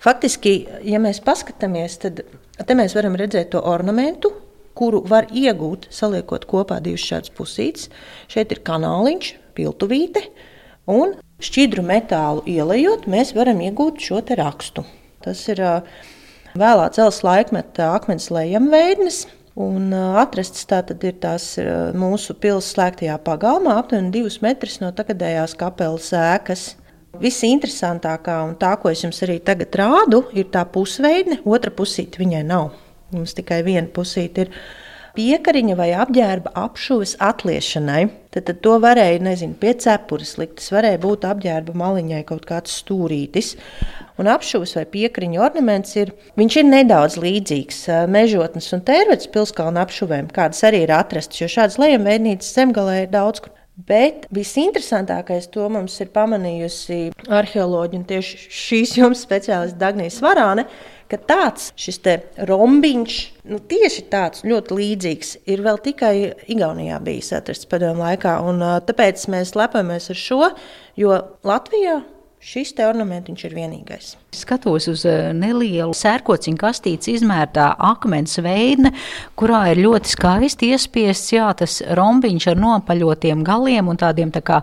Faktiski, 0.00 0.54
ja 0.88 0.96
mēs 1.04 1.20
paskatāmies, 1.24 1.98
tad 2.00 2.22
te 2.64 2.76
mēs 2.78 2.96
varam 2.96 3.18
redzēt 3.20 3.50
to 3.52 3.60
ornamentu, 3.60 4.32
kuru 4.72 5.02
var 5.04 5.28
iegūt, 5.28 5.90
saliekot 5.92 6.46
kopā 6.48 6.78
divas 6.80 7.04
šādas 7.04 7.34
pusītes. 7.36 7.90
Šeit 8.32 8.54
ir 8.56 8.62
kanāliņš, 8.64 9.34
piltuvīte, 9.58 10.24
un 10.88 11.12
šķidru 11.44 11.84
metālu 11.84 12.46
ielējot, 12.48 13.04
mēs 13.04 13.34
varam 13.36 13.60
iegūt 13.68 14.00
šo 14.00 14.22
rakstu. 14.40 14.86
Tas 15.20 15.44
ir 15.52 15.60
uh, 15.60 16.00
Vēlā 16.58 16.88
cels 16.94 17.20
laikmeta 17.22 17.92
akmens 17.94 18.30
lejamveidnes. 18.34 19.26
Un 19.60 19.90
atrasts 19.92 20.64
tātad 20.70 21.02
ir 21.04 21.16
tās 21.20 21.52
mūsu 21.98 22.36
pilsētas 22.38 22.74
slēgtajā 22.74 23.16
pagalmā, 23.26 23.74
aptuveni 23.80 24.12
divus 24.14 24.38
metrus 24.44 24.78
no 24.80 24.92
tagadējās 24.96 25.56
kapelas 25.58 26.12
ēkas. 26.16 26.62
Visinteresantākā 27.20 28.36
un 28.46 28.54
tā, 28.58 28.70
ko 28.80 28.92
es 28.92 29.02
jums 29.02 29.18
arī 29.26 29.40
tagad 29.44 29.74
rādu, 29.76 30.22
ir 30.32 30.46
tā 30.54 30.62
pusveidne. 30.64 31.40
Otra 31.44 31.74
pusīte 31.74 32.22
viņai 32.22 32.44
nav. 32.46 32.70
Mums 33.10 33.34
tikai 33.36 33.60
viena 33.66 33.90
pusīte 33.90 34.46
ir 34.46 34.54
piekariņa 35.16 35.76
vai 35.78 35.90
apģērba 35.98 36.52
apšuves 36.58 37.16
atliešanai. 37.22 38.02
Tad, 38.30 38.46
tad 38.46 38.60
to 38.62 38.76
varēja, 38.82 39.22
nezinu, 39.26 39.56
pie 39.58 39.74
cepures 39.82 40.36
likt. 40.38 40.58
Tas 40.60 40.70
varēja 40.74 41.00
būt 41.02 41.26
apģērba 41.26 41.74
maliņai 41.76 42.22
kaut 42.28 42.46
kāds 42.48 42.76
stūrītis. 42.82 43.56
Un 44.20 44.28
apšuves 44.30 44.76
vai 44.76 44.84
piekariņa 44.92 45.40
ornaments 45.42 45.96
ir, 45.96 46.12
ir 46.36 46.68
nedaudz 46.68 47.16
līdzīgs 47.22 47.86
mežotnes 48.12 48.68
un 48.76 48.84
tērvetes 48.86 49.30
pilskalna 49.32 49.86
apšuvēm, 49.86 50.28
kādas 50.36 50.60
arī 50.68 50.84
ir 50.84 50.92
atrastas, 50.94 51.40
jo 51.40 51.48
šādas 51.50 51.80
lejamveidnīcas 51.80 52.52
zemgalē 52.58 53.04
ir 53.06 53.10
daudz. 53.14 53.42
Bet 53.88 54.26
visinteresantākais 54.34 55.46
to 55.54 55.64
mums 55.72 55.94
ir 56.02 56.10
pamanījusi 56.12 56.98
arheoloģija 57.32 58.00
un 58.00 58.06
tieši 58.10 58.40
šīs 58.52 58.96
jums 58.98 59.22
speciālists 59.24 59.78
Dagnijas 59.80 60.18
Varāne, 60.20 60.66
ka 61.10 61.18
tāds 61.30 61.70
šis 61.80 62.00
rombiņš, 62.48 63.18
nu, 63.50 63.58
tieši 63.72 64.06
tāds 64.12 64.46
ļoti 64.46 64.78
līdzīgs, 64.78 65.34
ir 65.50 65.64
vēl 65.66 65.82
tikai 65.82 66.14
Igaunijā 66.52 67.00
bijis 67.04 67.32
atrasts 67.36 67.68
padomu 67.70 68.06
laikā. 68.06 68.38
Un, 68.46 68.62
tāpēc 68.86 69.26
mēs 69.32 69.56
lepojamies 69.58 70.10
ar 70.14 70.24
šo, 70.24 70.40
jo 71.00 71.20
Latvijā 71.46 72.00
Šis 72.40 72.70
te 72.72 72.86
ornamentiņš 72.88 73.42
ir 73.44 73.52
vienīgais. 73.52 74.14
Skatos 74.32 74.86
uz 74.88 75.02
nelielu 75.36 75.92
sērkociņu 75.92 76.56
kastītes 76.62 77.10
izmērtā 77.12 77.66
akmens 77.90 78.40
veidne, 78.40 78.94
kurā 79.36 79.66
ir 79.74 79.82
ļoti 79.84 80.14
skaisti 80.14 80.70
iespiests 80.72 81.34
jā, 81.34 81.50
tas 81.60 81.82
rombiņš 82.00 82.48
ar 82.54 82.62
nopaļotiem 82.64 83.44
galiem 83.44 83.92
un 83.92 84.00
tādiem 84.00 84.32
tā 84.32 84.40
kā 84.40 84.62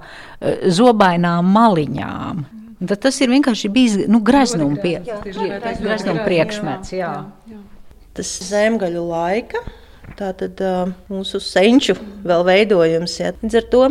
zobainām 0.73 1.53
maliņām. 1.53 2.47
Tad 2.77 2.99
tas 3.07 3.17
ir 3.25 3.31
vienkārši 3.33 3.69
bijis 3.73 3.95
nu, 4.05 4.21
greznuma 4.21 4.77
pie, 4.81 4.99
greznuma 5.25 6.25
priekšmets. 6.27 6.93
Jā. 6.93 7.13
Jā. 7.49 7.61
Tas 8.17 8.33
zemgaļu 8.49 9.01
laika, 9.09 9.63
tātad 10.17 10.61
uh, 10.61 10.91
mūsu 11.09 11.41
senču 11.41 11.97
vēl 12.25 12.45
veidojums. 12.45 13.17
Jā. 13.17 13.33
Līdz 13.41 13.57
ar 13.57 13.67
to 13.73 13.81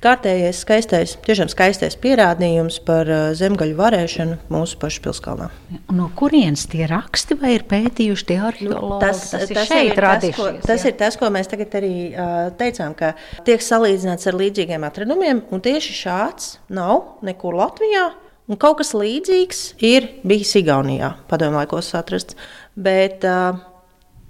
kārtējais 0.00 0.62
skaistais, 0.64 1.12
tiešām 1.26 1.50
skaistais 1.52 1.98
pierādījums 2.00 2.78
par 2.86 3.08
uh, 3.12 3.26
zemgaļu 3.36 3.76
varēšanu 3.76 4.38
mūsu 4.52 4.78
pašu 4.80 5.04
pilskalnā. 5.04 5.50
No 5.92 6.08
kurienes 6.16 6.64
tie 6.72 6.86
raksti 6.88 7.36
vai 7.42 7.52
ir 7.58 7.66
pētījuši 7.68 8.26
tie 8.30 8.38
arheologi? 8.40 8.94
Nu, 8.94 9.02
tas, 9.04 9.20
tas, 9.34 9.44
tas, 9.52 9.74
ir 9.76 9.90
ir 9.90 10.00
tas, 10.00 10.26
ko, 10.38 10.48
tas 10.64 10.86
jā. 10.86 10.94
ir 10.94 10.96
tas, 11.04 11.20
ko 11.20 11.28
mēs 11.36 11.52
tagad 11.52 11.76
arī 11.82 11.92
uh, 12.14 12.48
teicām, 12.56 12.96
ka 12.96 13.12
tiek 13.44 13.60
salīdzināts 13.64 14.32
ar 14.32 14.40
līdzīgiem 14.40 14.88
atradumiem, 14.88 15.44
un 15.52 15.64
tieši 15.68 16.00
šāds 16.00 16.50
nav 16.72 17.20
nekur 17.26 17.60
Latvijā. 17.60 18.08
Un 18.50 18.58
kaut 18.58 18.80
kas 18.80 18.90
līdzīgs 18.98 19.58
ir 19.86 20.08
bijis 20.26 20.56
Igaunijā, 20.58 21.12
padomju 21.30 21.60
laikos 21.60 21.92
atrasts. 21.94 22.34
Bet, 22.74 23.22
uh, 23.22 23.60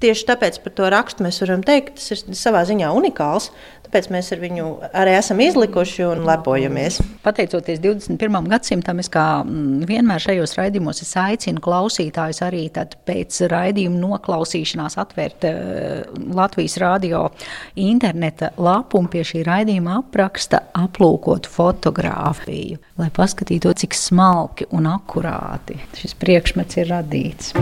Tieši 0.00 0.24
tāpēc 0.30 0.62
par 0.64 0.72
to 0.72 0.86
rakstu 0.92 1.24
mēs 1.26 1.42
varam 1.42 1.60
teikt, 1.66 1.98
tas 1.98 2.14
ir 2.14 2.36
savā 2.38 2.62
ziņā 2.68 2.88
unikāls. 2.96 3.50
Tāpēc 3.90 4.06
mēs 4.14 4.28
ar 4.30 4.38
viņu 4.38 4.66
arī 4.96 5.16
esam 5.18 5.40
izlikuši 5.42 6.04
un 6.06 6.22
lepojamies. 6.22 7.00
Pateicoties 7.24 7.82
21. 7.82 8.46
gadsimtam, 8.52 9.00
es 9.02 9.10
kā 9.12 9.42
mm, 9.42 9.82
vienmēr 9.90 10.22
šajos 10.22 10.54
raidījumos 10.56 11.02
aicinu 11.18 11.60
klausītājus 11.64 12.40
arī 12.46 12.62
pēc 12.70 13.42
raidījuma 13.50 13.98
noklausīšanās 13.98 14.96
atvērt 15.02 15.48
uh, 15.50 16.20
Latvijas 16.38 16.78
radio 16.80 17.26
interneta 17.74 18.54
lapu 18.62 19.02
un 19.02 19.10
pie 19.10 19.26
šī 19.26 19.42
raidījuma 19.50 19.98
apraksta 20.04 20.68
aplūkot 20.80 21.50
fotografiju, 21.50 22.78
lai 23.02 23.10
paskatītos, 23.12 23.82
cik 23.82 23.98
smalki 23.98 24.70
un 24.70 24.86
akurāti 24.94 25.82
šis 25.98 26.14
priekšmets 26.22 26.80
ir 26.80 26.94
radīts. 26.94 27.52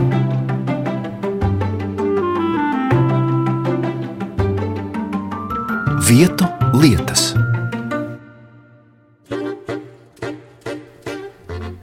Vietu 6.08 6.46
lietas. 6.72 7.34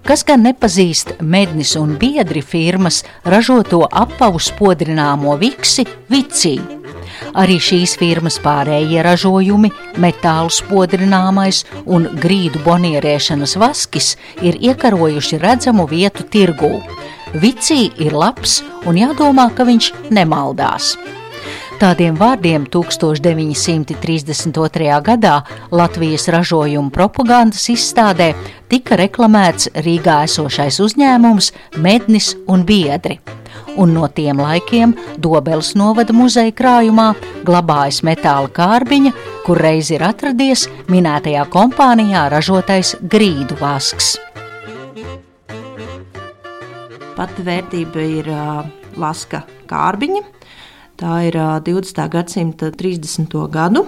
Kas 0.01 0.24
gan 0.25 0.41
nepazīst 0.41 1.20
mednis 1.22 1.75
un 1.77 1.91
biedri 2.01 2.41
firmas 2.41 3.03
ražoto 3.22 3.84
apavu 3.86 4.41
spodrināmo 4.41 5.36
viksi 5.38 5.86
Vicī? 6.10 6.56
Arī 7.38 7.60
šīs 7.62 7.93
firmas 8.02 8.39
pārējie 8.41 9.04
ražojumi, 9.06 9.69
metālu 10.02 10.50
spodrināmais 10.50 11.62
un 11.86 12.08
grīdu 12.17 12.63
bonierēšanas 12.65 13.54
vaskis 13.62 14.15
ir 14.41 14.58
iekarojuši 14.71 15.38
redzamu 15.43 15.86
vietu 15.93 16.26
tirgū. 16.34 16.80
Vicī 17.38 17.91
ir 18.02 18.17
labs 18.17 18.63
un 18.89 18.97
jādomā, 19.04 19.52
ka 19.54 19.69
viņš 19.69 19.91
nemaldās. 20.10 20.95
Tādiem 21.76 22.16
vārdiem 22.16 22.64
1932. 22.72 24.96
gadā 25.04 25.44
Latvijas 25.76 26.30
ražojuma 26.32 26.88
propagandas 26.88 27.68
izstādē 27.74 28.32
tika 28.72 28.96
reklamēts 28.96 29.68
Rīgā 29.84 30.24
esošais 30.24 30.80
uzņēmums 30.86 31.52
Mednis 31.84 32.32
un 32.48 32.64
Biedri. 32.64 33.20
Un 33.76 33.92
no 33.92 34.08
tiem 34.08 34.40
laikiem 34.40 34.96
Dobeles 35.20 35.76
novada 35.76 36.16
muzeja 36.16 36.56
krājumā 36.56 37.12
glabājas 37.44 38.00
metāla 38.08 38.48
kārbiņa, 38.56 39.12
kur 39.44 39.60
reiz 39.60 39.92
ir 39.92 40.00
atradies 40.08 40.72
minētajā 40.88 41.44
kompānijā 41.52 42.32
ražotais 42.32 42.96
grīdu 43.04 43.60
vasks. 43.60 44.16
Pati 47.16 47.44
vērtība 47.44 48.00
ir 48.16 48.32
uh, 48.32 48.64
vaska 49.00 49.44
kārbiņa, 49.68 50.35
Tā 50.95 51.15
ir 51.27 51.36
20. 51.36 51.97
gadsimta 52.08 52.69
30. 52.71 53.34
gadu 53.51 53.81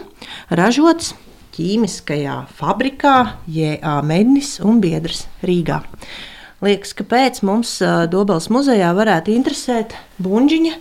ražots 0.51 1.13
ķīmiskajā 1.55 2.33
fabrikā 2.57 3.13
Jēā 3.47 3.93
Mednis 4.03 4.57
un 4.59 4.81
Biedrs 4.83 5.21
Rīgā. 5.39 5.77
Liekas, 6.59 6.91
kāpēc 6.99 7.39
mums 7.47 7.77
Dobels 8.11 8.49
muzejā 8.51 8.89
varētu 8.97 9.31
interesēt 9.31 9.95
buļģiņa 10.19 10.73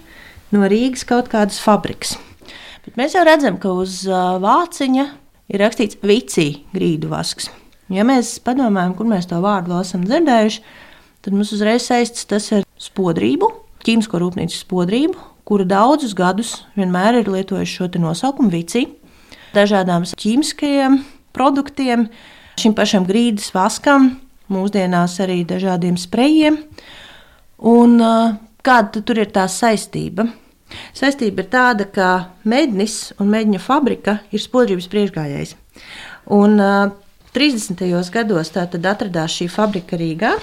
no 0.57 0.67
Rīgas 0.73 1.07
kaut 1.07 1.31
kādas 1.31 1.61
fabrikas. 1.63 2.17
Bet 2.83 2.99
mēs 2.99 3.15
jau 3.15 3.23
redzam, 3.29 3.61
ka 3.63 3.77
uz 3.79 4.03
vāciņa 4.09 5.07
ir 5.55 5.63
rakstīts 5.63 6.01
vicī 6.03 6.49
grīdu 6.75 7.13
vasks. 7.15 7.53
Ja 7.87 8.03
mēs 8.03 8.35
padomājam, 8.43 8.97
kur 8.99 9.07
mēs 9.07 9.31
to 9.31 9.39
vārdu 9.47 9.79
esam 9.79 10.03
dzirdējuši, 10.11 10.67
tad 11.23 11.39
mums 11.39 11.55
uzreiz 11.55 11.87
saistīts 11.87 12.27
tas 12.35 12.51
ar 12.59 12.67
spodrību, 12.83 13.53
ķīmisko 13.87 14.25
rūpnīcu 14.27 14.59
spodrību, 14.59 15.36
kura 15.47 15.67
daudzus 15.69 16.15
gadus 16.19 16.53
vienmēr 16.77 17.21
ir 17.21 17.31
lietojuši 17.31 17.79
šo 17.79 17.91
nosaukumu 18.03 18.51
vici, 18.51 18.87
dažādām 19.55 20.05
ķīmiskajiem 20.19 20.99
produktiem, 21.37 22.09
šim 22.61 22.75
pašam 22.77 23.07
grīdas 23.07 23.53
vaskam, 23.55 24.17
mūsdienās 24.53 25.19
arī 25.23 25.43
dažādiem 25.49 25.99
sprejiem. 26.01 26.59
Un, 27.63 27.97
kāda 28.67 29.03
tur 29.03 29.23
ir 29.23 29.31
tā 29.33 29.47
saistība? 29.51 30.27
Saistība 30.97 31.45
ir 31.45 31.51
tāda, 31.53 31.87
ka 31.87 32.09
mednis 32.45 33.13
un 33.23 33.31
mēģņa 33.31 33.63
fabrika 33.63 34.19
ir 34.35 34.43
spodrības 34.43 34.89
priekšgājējs. 34.93 35.55
Un, 36.35 36.59
30. 37.37 37.83
gados 38.13 38.51
tā 38.55 38.65
tad 38.73 38.87
atradās 38.89 39.35
šī 39.37 39.47
fabrika 39.53 39.99
Rīgā, 40.01 40.35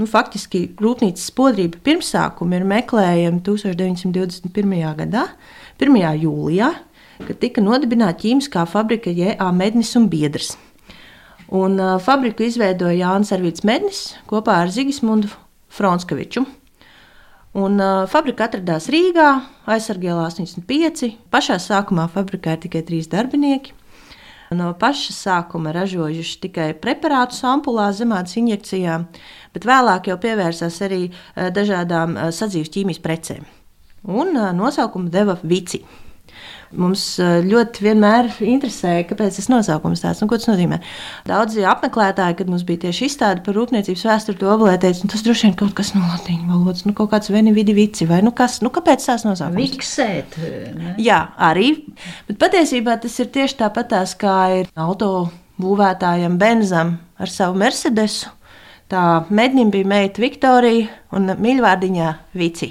Nu, 0.00 0.06
faktiski 0.08 0.62
rūpnīcas 0.80 1.26
spodrība 1.28 1.76
pirmsākumi 1.84 2.56
ir 2.56 2.62
meklējami 2.64 3.42
1921. 3.44 4.70
gadā, 4.96 5.26
1. 5.76 5.98
jūlijā, 6.22 6.70
kad 7.26 7.40
tika 7.42 7.60
nodibināta 7.60 8.22
ķīmiskā 8.22 8.62
fabrika 8.70 9.12
Jēā 9.12 9.50
Mednis 9.52 9.92
un 10.00 10.06
Biedrs. 10.08 10.54
Un, 11.52 11.76
uh, 11.76 11.98
fabriku 12.00 12.46
izveidoja 12.46 12.96
Jānis 13.02 13.34
Arvīts 13.36 13.66
Mednis 13.66 14.00
kopā 14.30 14.62
ar 14.62 14.72
Zigismundu 14.72 15.28
Fronskeviču. 15.76 16.46
Un, 17.60 17.76
uh, 17.76 18.06
fabrika 18.08 18.48
atradās 18.48 18.88
Rīgā, 18.88 19.28
aizsargālā 19.68 20.30
85. 20.30 21.10
Pašā 21.28 21.60
sākumā 21.60 22.08
fabrikā 22.14 22.56
ir 22.56 22.64
tikai 22.64 22.86
trīs 22.88 23.10
darbinieki. 23.12 23.76
No 24.50 24.72
paša 24.74 25.12
sākuma 25.14 25.70
ražojuši 25.70 26.40
tikai 26.42 26.72
preparātus 26.82 27.44
ampulās, 27.46 28.00
zemādas 28.00 28.34
injekcijām, 28.40 29.04
bet 29.54 29.66
vēlāk 29.68 30.10
jau 30.10 30.16
pievērsās 30.18 30.80
arī 30.82 31.04
eh, 31.06 31.52
dažādām 31.54 32.16
eh, 32.16 32.32
sadzīves 32.34 32.72
ķīmijas 32.74 33.02
precēm. 33.04 33.46
Un 34.10 34.34
eh, 34.34 34.50
nosaukumu 34.58 35.12
deva 35.14 35.38
Vici. 35.46 35.84
Mums 36.70 37.02
ļoti 37.18 37.82
vienmēr 37.82 38.28
interesēja, 38.46 39.02
kāpēc 39.08 39.40
tas 39.40 39.48
nosaukums 39.50 40.04
tāds, 40.04 40.20
un 40.22 40.28
ko 40.30 40.36
tas 40.38 40.46
nozīmē. 40.46 40.76
Daudzi 41.26 41.64
apmeklētāji, 41.66 42.36
kad 42.38 42.50
mums 42.52 42.62
bija 42.66 42.84
tieši 42.84 43.08
izstāde 43.08 43.42
par 43.42 43.56
rūpniecības 43.58 44.04
vēsturi, 44.06 44.38
to 44.38 44.46
apgalvoja, 44.46 44.78
teica, 44.84 45.02
nu, 45.02 45.10
tas 45.10 45.24
droši 45.26 45.48
vien 45.48 45.56
kaut 45.58 45.72
kas 45.80 45.90
no 45.96 46.04
latīņu 46.04 46.46
valodas, 46.46 46.84
nu, 46.86 46.94
kaut 46.94 47.10
kāds 47.10 47.32
veni 47.34 47.50
vidi 47.56 47.74
vici, 47.74 48.06
vai 48.06 48.20
nu 48.22 48.30
kas, 48.36 48.60
nu, 48.62 48.70
kāpēc 48.70 49.02
tās 49.02 49.26
nosaukums? 49.26 49.58
Viksēt. 49.58 50.36
Ne? 50.78 50.92
Jā, 51.02 51.18
arī, 51.42 51.72
bet 52.28 52.38
patiesībā 52.44 52.94
tas 53.02 53.18
ir 53.18 53.32
tieši 53.34 53.58
tāpat 53.64 53.90
tās, 53.96 54.12
kā 54.20 54.36
ir 54.60 54.70
auto 54.78 55.26
būvētājam 55.60 56.36
Benzam 56.38 57.00
ar 57.18 57.32
savu 57.32 57.58
Mercedesu. 57.58 58.30
Tā 58.90 59.24
mednim 59.30 59.70
bija 59.74 59.86
meita 59.86 60.22
Viktorija 60.22 60.86
un 61.14 61.34
mīļvārdiņā 61.34 62.14
Vici. 62.38 62.70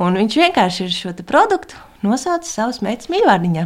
Un 0.00 0.16
viņš 0.20 0.40
vienkārši 0.40 0.84
ir 0.84 0.96
šo 0.96 1.14
produktu 1.28 1.87
nosaucis 2.06 2.54
savas 2.54 2.82
meitas 2.84 3.10
mīļvārdiņā. 3.12 3.64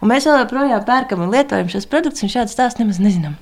Un 0.00 0.12
mēs 0.12 0.28
joprojām 0.28 0.84
pērkam 0.88 1.24
un 1.24 1.32
lietojam 1.34 1.70
šos 1.72 1.88
produktus, 1.90 2.24
un 2.26 2.32
šādu 2.32 2.54
stāstu 2.54 2.84
nemaz 2.84 3.00
nezinām. 3.02 3.38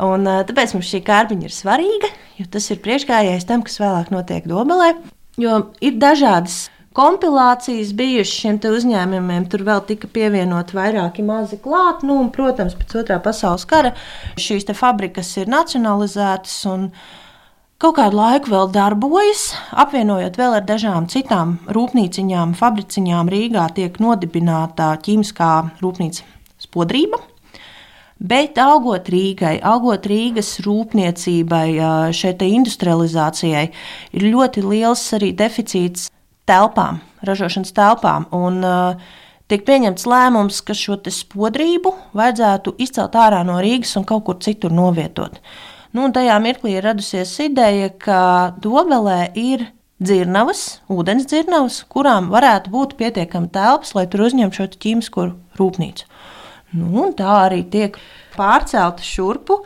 Un, 0.00 0.26
tāpēc 0.48 0.74
mums 0.76 0.90
šī 0.90 1.02
kārbiņa 1.06 1.48
ir 1.48 1.54
svarīga, 1.54 2.10
jo 2.38 2.46
tas 2.52 2.68
ir 2.72 2.82
priekšgājējis 2.84 3.48
tam, 3.48 3.64
kas 3.66 3.80
vēlāk 3.82 4.12
notiek 4.14 4.46
dobelē. 4.48 4.94
Jo 5.40 5.64
ir 5.84 5.96
dažādas 6.00 6.68
kompilācijas 6.96 7.92
bijušas 7.96 8.34
šiem 8.42 8.58
uzņēmumiem. 8.70 9.46
Tur 9.50 9.64
vēl 9.66 9.82
tika 9.88 10.10
pievienot 10.10 10.74
vairāki 10.76 11.24
mazi 11.26 11.58
klāt. 11.62 12.04
Nu, 12.06 12.18
un, 12.22 12.30
protams, 12.34 12.76
pēc 12.78 12.96
otrā 13.02 13.20
pasaules 13.22 13.66
kara 13.70 13.94
šīs 14.40 14.68
fabrikas 14.76 15.32
ir 15.40 15.50
nacionalizētas. 15.50 16.56
Kaut 17.80 17.94
kādu 17.96 18.18
laiku 18.18 18.50
vēl 18.52 18.66
darbojas, 18.74 19.54
apvienojot 19.72 20.34
vēl 20.36 20.58
ar 20.58 20.64
dažām 20.68 21.06
citām 21.08 21.54
rūpnīciņām, 21.72 22.50
fabriciņām. 22.58 23.30
Rīgā 23.32 23.62
tiek 23.78 23.94
nodibināta 24.04 24.90
ķīmiskā 25.00 25.48
rūpnīca 25.80 26.26
Spodrība. 26.60 27.22
Bet 28.20 28.60
augot 28.60 29.08
Rīgai, 29.08 29.54
augot 29.64 30.10
Rīgas 30.12 30.58
rūpniecībai, 30.66 31.64
šai 32.12 32.34
industrializācijai, 32.50 33.64
ir 34.12 34.28
ļoti 34.28 34.66
liels 34.66 35.06
arī 35.16 35.32
deficīts 35.32 36.10
telpām, 36.44 37.00
ražošanas 37.24 37.72
telpām. 37.72 38.28
Un, 38.36 38.60
uh, 38.60 39.10
tiek 39.48 39.64
pieņemts 39.64 40.04
lēmums, 40.04 40.60
ka 40.60 40.76
šo 40.76 41.00
spodrību 41.00 41.96
vajadzētu 42.12 42.76
izcelt 42.76 43.16
ārā 43.16 43.40
no 43.40 43.56
Rīgas 43.56 43.96
un 43.96 44.04
kaut 44.04 44.28
kur 44.28 44.42
citur 44.44 44.68
novietot. 44.68 45.40
Nu, 45.90 46.06
tajā 46.14 46.36
mirklī 46.38 46.76
ir 46.78 46.84
radusies 46.86 47.32
ideja, 47.42 47.88
ka 47.90 48.20
Dobelē 48.62 49.32
ir 49.34 49.64
dzirnavas, 49.98 50.78
ūdens 50.86 51.26
dzirnavas, 51.26 51.80
kurām 51.90 52.28
varētu 52.30 52.70
būt 52.70 52.94
pietiekami 53.00 53.50
telpas, 53.50 53.90
lai 53.98 54.06
tur 54.10 54.22
uzņemtu 54.28 54.60
šo 54.60 54.68
ķīmisko 54.76 55.26
rūpnīcu. 55.58 56.06
Nu, 56.78 57.08
tā 57.18 57.32
arī 57.48 57.64
tiek 57.66 57.98
pārcelta 58.36 59.02
šurpu 59.02 59.58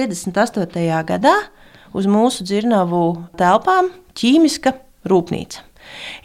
58. 0.00 0.88
gadā 1.12 1.36
uz 1.92 2.08
mūsu 2.08 2.46
dzirnavu 2.48 3.04
telpām 3.36 3.92
ķīmiska 4.16 4.72
rūpnīca. 5.12 5.65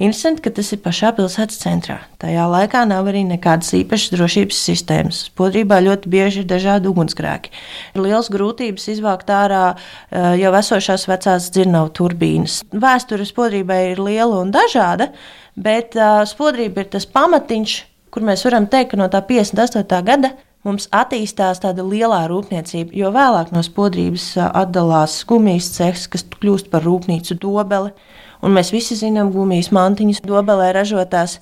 Interesanti, 0.02 0.44
ka 0.46 0.54
tas 0.58 0.72
ir 0.74 0.82
pašā 0.84 1.12
pilsētas 1.18 1.60
centrā. 1.62 1.98
Tajā 2.22 2.48
laikā 2.50 2.84
nav 2.90 3.10
arī 3.12 3.24
nekādas 3.28 3.74
īpašas 3.78 4.14
drošības 4.16 4.62
sistēmas. 4.70 5.22
Podrībā 5.38 5.82
ļoti 5.86 6.12
bieži 6.12 6.44
ir 6.44 6.50
dažādi 6.50 6.90
ugunsgrēki. 6.92 7.54
Ir 7.96 8.06
liels 8.06 8.32
grūtības 8.34 8.90
izvākt 8.96 9.32
ārā 9.34 9.64
eh, 9.74 10.34
jau 10.42 10.54
esošās 10.60 11.08
vecās 11.12 11.50
dzirnavu 11.54 11.94
turbīnas. 11.98 12.62
Vēsture 12.72 13.28
spodrībai 13.28 13.82
ir 13.94 14.04
liela 14.04 14.42
un 14.42 14.54
dažāda, 14.54 15.12
bet 15.56 15.98
uh, 16.00 16.22
spodrība 16.28 16.86
ir 16.86 16.94
tas 16.94 17.06
pamatiņš, 17.10 17.74
kur 18.14 18.24
mēs 18.26 18.46
varam 18.48 18.70
teikt, 18.72 18.94
ka 18.94 19.02
no 19.02 19.10
tā 19.12 19.20
58. 19.28 20.00
gada 20.08 20.32
mums 20.68 20.88
attīstās 20.94 21.62
tāda 21.64 21.84
lielā 21.86 22.24
rūpniecība, 22.30 22.94
jo 22.98 23.12
vēlāk 23.14 23.52
no 23.56 23.64
spodrības 23.66 24.32
eh, 24.38 24.48
atdalās 24.64 25.22
gumijas 25.30 25.72
cehs, 25.78 26.08
kas 26.12 26.26
kļūst 26.38 26.72
par 26.74 26.86
rūpnīcu 26.88 27.40
dobeli. 27.42 27.94
Un 28.42 28.56
mēs 28.58 28.72
visi 28.74 28.98
zinām 28.98 29.30
gumijas 29.34 29.70
mantiņas, 29.76 30.24
dobelē 30.26 30.72
ražotās. 30.80 31.38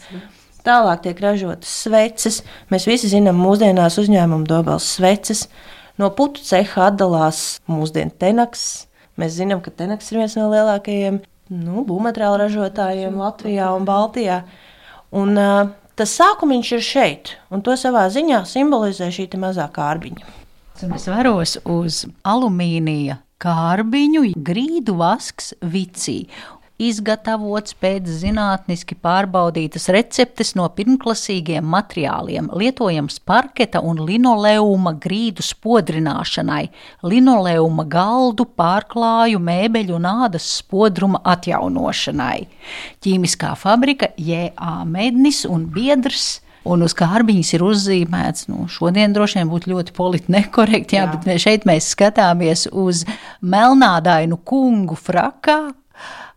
Tālāk 0.68 1.06
tiek 1.06 1.20
ražotas 1.24 1.72
sveces. 1.86 2.42
Mēs 2.72 2.88
visi 2.90 3.10
zinām 3.12 3.40
mūsdienās 3.40 3.96
uzņēmumu 4.02 4.48
dobeles 4.50 4.88
sveces. 4.98 5.48
No 6.00 6.12
putu 6.16 6.44
ceha 6.44 6.90
atdalās 6.90 7.60
mūsdienu 7.72 8.12
tenaks. 8.20 8.66
Mēs 9.20 9.38
zinām, 9.40 9.64
ka 9.64 9.72
tenaks 9.72 10.12
ir 10.12 10.22
viens 10.22 10.36
no 10.40 10.48
lielākajiem 10.52 11.22
nu, 11.56 11.84
būvmateriālu 11.88 12.44
ražotājiem 12.44 13.16
Latvijā 13.20 13.72
un 13.76 13.88
Baltijā. 13.88 14.42
Un, 15.16 15.34
uh, 15.40 15.72
tas 16.00 16.14
sākums 16.20 16.72
ir 16.76 16.84
šeit, 16.86 17.34
un 17.52 17.64
to 17.66 17.76
savā 17.80 18.06
ziņā 18.12 18.44
simbolizē 18.48 19.10
šī 19.16 19.28
mazā 19.40 19.68
kārbiņa. 19.76 20.36
Es 20.96 21.10
varos 21.12 21.58
uz 21.68 22.06
alumīnija 22.24 23.18
kārbiņu, 23.44 24.30
grīdu 24.40 24.96
vasks, 25.00 25.52
vicī 25.60 26.22
izgatavots 26.80 27.76
pēc 27.76 28.08
zinātniski 28.22 28.96
pārbaudītas 29.04 29.90
receptes 29.94 30.54
no 30.56 30.66
pirmklasīgiem 30.76 31.68
materiāliem, 31.68 32.50
lietojams 32.56 33.20
parketa 33.28 33.84
un 33.86 34.00
linoleuma 34.08 34.96
grīdu 35.04 35.44
spodrināšanai, 35.46 36.66
linoleuma 37.04 37.86
galdu, 37.90 38.48
pārklāju, 38.60 39.42
mēbeļu 39.44 39.98
un 40.00 40.10
ādas 40.10 40.48
spodruma 40.60 41.22
atjaunošanai. 41.36 42.44
Ķīmiskā 43.04 43.56
fabrika 43.60 44.14
J.A. 44.18 44.84
Mednis 44.88 45.46
un 45.50 45.68
biedrs 45.74 46.40
Un 46.68 46.84
uz 46.84 46.92
kārbiņas 46.98 47.54
ir 47.56 47.64
uzzīmēts, 47.64 48.50
nu, 48.52 48.66
šodien 48.70 49.14
droši 49.16 49.40
vien 49.40 49.50
būtu 49.50 49.72
ļoti 49.72 49.94
politiski 49.96 50.34
nekorekti, 50.36 50.98
jā, 50.98 51.06
jā. 51.08 51.14
bet 51.16 51.42
šeit 51.42 51.64
mēs 51.66 51.88
skatāmies 51.96 52.66
uz 52.76 53.06
melnādainu 53.40 54.38
kungu 54.44 54.98
frakā, 55.00 55.72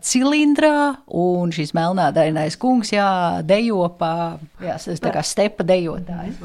cilindrā, 0.02 0.96
un 1.06 1.52
šis 1.54 1.74
melnādainais 1.76 2.56
kungs, 2.60 2.92
jā, 2.94 3.42
dejo 3.46 3.86
pa, 3.98 4.38
jā, 4.62 4.78
stepa 5.22 5.66
dejotājs. 5.66 6.40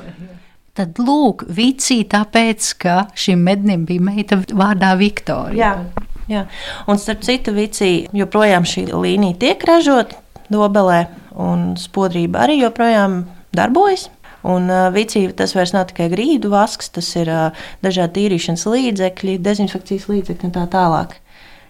Tad 0.77 0.99
lūk, 1.01 1.47
vicī 1.49 2.03
tāpēc, 2.05 2.73
ka 2.83 2.97
šim 3.17 3.41
mednim 3.47 3.87
bija 3.89 4.03
meita 4.11 4.37
vārdā 4.53 4.91
Viktorija. 4.99 5.71
Jā, 5.73 6.03
jā. 6.29 6.43
un 6.85 7.01
starp 7.01 7.25
citu 7.25 7.55
vicī 7.55 7.91
joprojām 8.13 8.67
šī 8.67 8.85
līnija 8.93 9.39
tiek 9.41 9.65
ražota 9.65 10.21
dobelē, 10.53 11.07
un 11.33 11.73
spodrība 11.81 12.45
arī 12.45 12.61
joprojām 12.61 13.23
darbojas. 13.57 14.11
Un 14.47 14.69
uh, 14.69 14.87
vicīva 14.93 15.33
tas 15.35 15.51
vairs 15.57 15.73
nav 15.73 15.89
tikai 15.89 16.11
grīdu 16.11 16.51
vasks, 16.53 16.91
tas 16.93 17.07
ir 17.17 17.27
uh, 17.33 17.65
dažādi 17.83 18.21
tīrīšanas 18.21 18.67
līdzekļi, 18.69 19.39
dezinfekcijas 19.43 20.05
līdzekļi 20.11 20.47
un 20.47 20.53
tā 20.55 20.67
tālāk. 20.71 21.17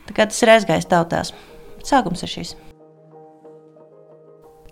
Tā 0.08 0.16
kā 0.16 0.30
tas 0.30 0.40
ir 0.44 0.56
aizgājis 0.56 0.90
tautās. 0.90 1.36
Sākums 1.86 2.24
ir 2.24 2.32
šis. 2.32 2.56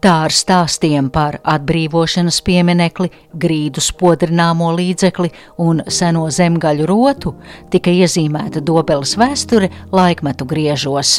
Tā 0.05 0.11
ar 0.27 0.33
stāstiem 0.35 1.07
par 1.09 1.39
atbrīvošanas 1.49 2.37
pieminekli, 2.45 3.09
grīdu 3.41 3.81
spodrināmo 3.81 4.67
līdzekli 4.77 5.31
un 5.65 5.81
seno 5.89 6.27
zemgaļu 6.29 6.85
rotu 6.85 7.31
tika 7.73 7.89
iezīmēta 7.89 8.61
Dobeles 8.61 9.15
vēsture 9.17 9.71
laikmetu 9.95 10.45
griežos. 10.45 11.15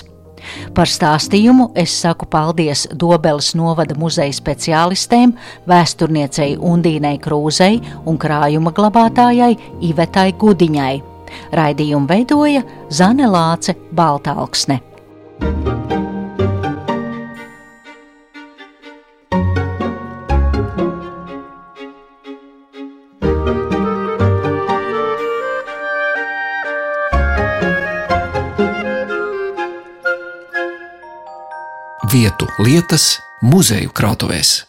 Par 0.77 0.87
stāstījumu 0.87 1.73
es 1.75 1.97
saku 2.05 2.29
paldies 2.31 2.87
Dobeles 2.95 3.55
novada 3.59 3.97
muzeja 3.99 4.37
speciālistēm, 4.39 5.35
vēsturniecei 5.67 6.55
Undīnai 6.55 7.17
Krūzei 7.27 7.83
un 8.07 8.23
krājuma 8.23 8.71
glabātājai 8.77 9.55
Ivetai 9.91 10.31
Gudiņai. 10.39 11.16
Raidījumu 11.57 12.09
veidoja 12.11 12.63
Zane 12.91 13.29
Lāce 13.31 13.77
Baltāksne. 13.95 14.81
Vietu 32.13 32.47
lietas 32.63 33.19
muzeju 33.43 33.91
krātuvēs. 33.93 34.66